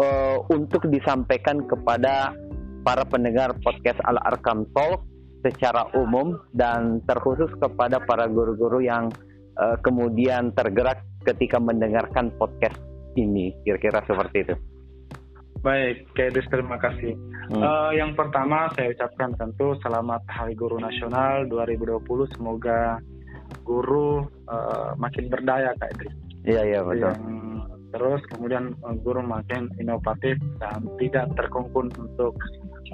uh, 0.00 0.38
untuk 0.48 0.88
disampaikan 0.88 1.68
kepada 1.68 2.32
para 2.80 3.04
pendengar 3.04 3.52
podcast 3.60 4.00
Al 4.08 4.16
Arkam 4.24 4.64
Talk 4.72 5.04
secara 5.44 5.88
umum 5.96 6.36
dan 6.52 7.00
terkhusus 7.08 7.48
kepada 7.60 8.00
para 8.04 8.28
guru-guru 8.28 8.84
yang 8.84 9.08
uh, 9.56 9.76
kemudian 9.80 10.52
tergerak 10.52 11.00
ketika 11.24 11.60
mendengarkan 11.60 12.32
podcast 12.40 12.76
ini 13.16 13.54
kira-kira 13.64 14.02
seperti 14.06 14.46
itu 14.46 14.54
Baik, 15.60 16.08
Kedis 16.16 16.48
terima 16.48 16.80
kasih. 16.80 17.12
Hmm. 17.52 17.60
Uh, 17.60 17.92
yang 17.92 18.16
pertama 18.16 18.72
saya 18.72 18.96
ucapkan 18.96 19.36
tentu 19.36 19.76
selamat 19.84 20.24
Hari 20.24 20.56
Guru 20.56 20.80
Nasional 20.80 21.44
2020. 21.52 22.00
Semoga 22.32 22.96
guru 23.60 24.24
uh, 24.48 24.96
makin 24.96 25.28
berdaya 25.28 25.76
Kak 25.76 26.00
Idris. 26.00 26.16
Iya 26.48 26.62
iya 26.64 26.80
betul. 26.80 27.12
Yang, 27.12 27.20
terus 27.92 28.20
kemudian 28.32 28.72
uh, 28.80 28.96
guru 29.04 29.20
makin 29.20 29.68
inovatif 29.76 30.40
dan 30.64 30.80
tidak 30.96 31.28
terkungkung 31.36 31.92
untuk 31.92 32.32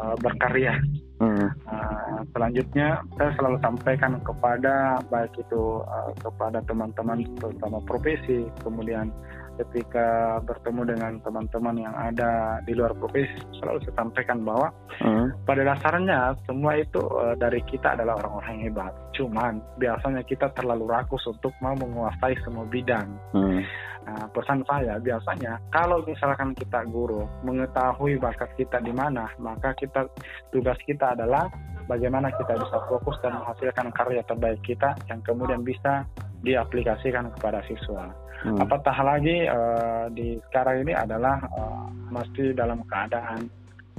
uh, 0.02 0.18
berkarya. 0.18 0.74
Hmm. 1.22 1.48
Uh, 1.70 2.26
selanjutnya 2.34 2.98
saya 3.14 3.30
selalu 3.38 3.62
sampaikan 3.62 4.18
kepada 4.26 4.98
baik 5.06 5.30
itu 5.38 5.86
uh, 5.86 6.10
kepada 6.18 6.58
teman-teman 6.66 7.22
terutama 7.38 7.78
profesi, 7.86 8.42
kemudian 8.66 9.14
ketika 9.56 10.38
bertemu 10.44 10.82
dengan 10.96 11.12
teman-teman 11.24 11.76
yang 11.80 11.94
ada 11.96 12.60
di 12.64 12.76
luar 12.76 12.92
profesi 12.96 13.36
selalu 13.60 13.80
saya 13.84 13.94
sampaikan 13.96 14.44
bahwa 14.44 14.68
hmm. 15.00 15.48
pada 15.48 15.62
dasarnya 15.64 16.36
semua 16.44 16.76
itu 16.76 17.00
uh, 17.00 17.34
dari 17.36 17.60
kita 17.64 17.96
adalah 17.96 18.20
orang-orang 18.20 18.60
yang 18.60 18.64
hebat. 18.72 18.92
Cuman 19.16 19.64
biasanya 19.80 20.22
kita 20.28 20.52
terlalu 20.52 20.88
rakus 20.92 21.24
untuk 21.24 21.52
mau 21.64 21.72
menguasai 21.74 22.36
semua 22.44 22.68
bidang. 22.68 23.08
Hmm. 23.32 23.60
Nah, 24.06 24.22
pesan 24.30 24.62
saya 24.70 25.02
biasanya 25.02 25.58
kalau 25.74 25.98
misalkan 26.06 26.54
kita 26.54 26.86
guru 26.86 27.26
mengetahui 27.42 28.22
bakat 28.22 28.54
kita 28.54 28.78
di 28.78 28.94
mana, 28.94 29.26
maka 29.42 29.74
kita 29.74 30.06
tugas 30.54 30.78
kita 30.86 31.18
adalah 31.18 31.50
bagaimana 31.90 32.30
kita 32.38 32.54
bisa 32.54 32.78
fokus 32.86 33.18
dan 33.18 33.34
menghasilkan 33.34 33.90
karya 33.94 34.22
terbaik 34.30 34.62
kita 34.62 34.94
yang 35.10 35.18
kemudian 35.26 35.66
bisa 35.66 36.06
diaplikasikan 36.46 37.34
kepada 37.34 37.62
siswa. 37.66 38.06
Hmm. 38.46 38.62
Apatah 38.62 38.96
lagi 39.02 39.42
uh, 39.42 40.06
di 40.14 40.38
sekarang 40.46 40.86
ini 40.86 40.94
adalah 40.94 41.42
uh, 41.50 41.90
masih 42.14 42.54
dalam 42.54 42.78
keadaan 42.86 43.50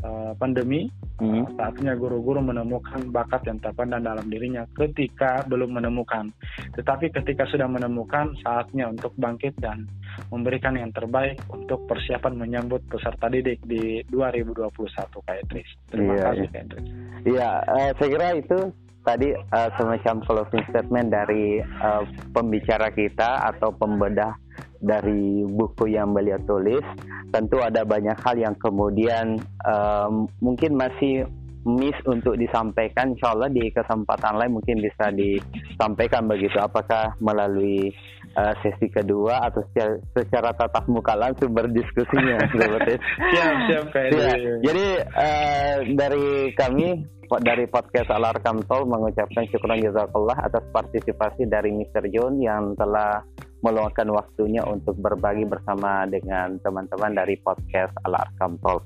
uh, 0.08 0.32
pandemi. 0.40 0.88
Hmm. 1.18 1.50
saatnya 1.58 1.98
guru-guru 1.98 2.46
menemukan 2.46 3.10
bakat 3.10 3.42
yang 3.50 3.58
terpendam 3.58 4.06
dalam 4.06 4.30
dirinya 4.30 4.70
ketika 4.78 5.42
belum 5.50 5.74
menemukan. 5.74 6.30
Tetapi 6.78 7.10
ketika 7.10 7.50
sudah 7.50 7.66
menemukan, 7.66 8.38
saatnya 8.46 8.86
untuk 8.86 9.18
bangkit 9.18 9.58
dan 9.58 9.90
memberikan 10.30 10.78
yang 10.78 10.94
terbaik 10.94 11.42
untuk 11.50 11.90
persiapan 11.90 12.38
menyambut 12.38 12.86
peserta 12.86 13.34
didik 13.34 13.58
di 13.66 14.06
2021 14.14 14.70
Kak 15.10 15.38
Idris. 15.42 15.70
Terima 15.90 16.14
iya, 16.14 16.22
kasih 16.30 16.38
iya. 16.46 16.54
Kak 16.54 16.62
Idris. 16.70 16.86
Iya, 17.26 17.50
uh, 17.66 17.90
saya 17.98 18.10
kira 18.14 18.28
itu 18.38 18.60
tadi 19.08 19.32
uh, 19.32 19.70
semacam 19.80 20.20
closing 20.28 20.64
statement 20.68 21.08
dari 21.16 21.64
uh, 21.64 22.04
pembicara 22.36 22.92
kita 22.92 23.48
atau 23.56 23.72
pembedah 23.72 24.36
dari 24.84 25.48
buku 25.48 25.96
yang 25.96 26.12
beliau 26.12 26.36
tulis. 26.44 26.84
Tentu 27.32 27.64
ada 27.64 27.88
banyak 27.88 28.20
hal 28.20 28.36
yang 28.36 28.56
kemudian 28.60 29.40
uh, 29.64 30.12
mungkin 30.44 30.76
masih 30.76 31.24
miss 31.64 31.96
untuk 32.04 32.36
disampaikan. 32.36 33.16
Insya 33.16 33.32
Allah 33.36 33.48
di 33.48 33.72
kesempatan 33.72 34.40
lain 34.40 34.60
mungkin 34.60 34.84
bisa 34.84 35.12
disampaikan 35.16 36.28
begitu. 36.28 36.60
Apakah 36.60 37.16
melalui 37.20 37.92
uh, 38.36 38.54
sesi 38.64 38.88
kedua 38.88 39.52
atau 39.52 39.64
secara, 39.72 39.96
secara 40.16 40.50
tatap 40.56 40.88
muka 40.88 41.16
langsung 41.16 41.52
berdiskusinya 41.52 42.48
seperti 42.52 42.94
siap 43.36 43.56
siap 43.68 43.86
kayak 43.92 44.10
ya. 44.16 44.34
Jadi 44.64 44.86
uh, 45.16 45.76
dari 45.96 46.28
kami 46.56 47.17
dari 47.44 47.68
podcast 47.68 48.08
Alarkam 48.08 48.64
Tol 48.64 48.88
mengucapkan 48.88 49.44
syukuran 49.52 49.84
jazakallah 49.84 50.38
atas 50.48 50.64
partisipasi 50.72 51.46
dari 51.52 51.76
Mr. 51.76 52.08
John 52.10 52.40
yang 52.40 52.74
telah 52.80 53.22
meluangkan 53.62 54.08
waktunya 54.14 54.64
untuk 54.64 54.96
berbagi 55.02 55.44
bersama 55.44 56.08
dengan 56.08 56.56
teman-teman 56.64 57.12
dari 57.12 57.36
podcast 57.44 57.92
Alarkam 58.08 58.56
Tol. 58.64 58.80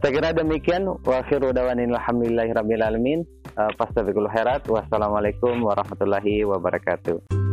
Saya 0.00 0.10
kira 0.12 0.30
demikian. 0.36 0.86
Wa 1.02 1.24
akhiru 1.24 1.50
dawanin 1.50 1.92
alhamdulillahi 1.92 2.52
rabbil 2.52 2.84
alamin. 2.84 3.20
Uh, 3.54 3.70
Wassalamualaikum 4.66 5.62
warahmatullahi 5.62 6.42
wabarakatuh. 6.44 7.43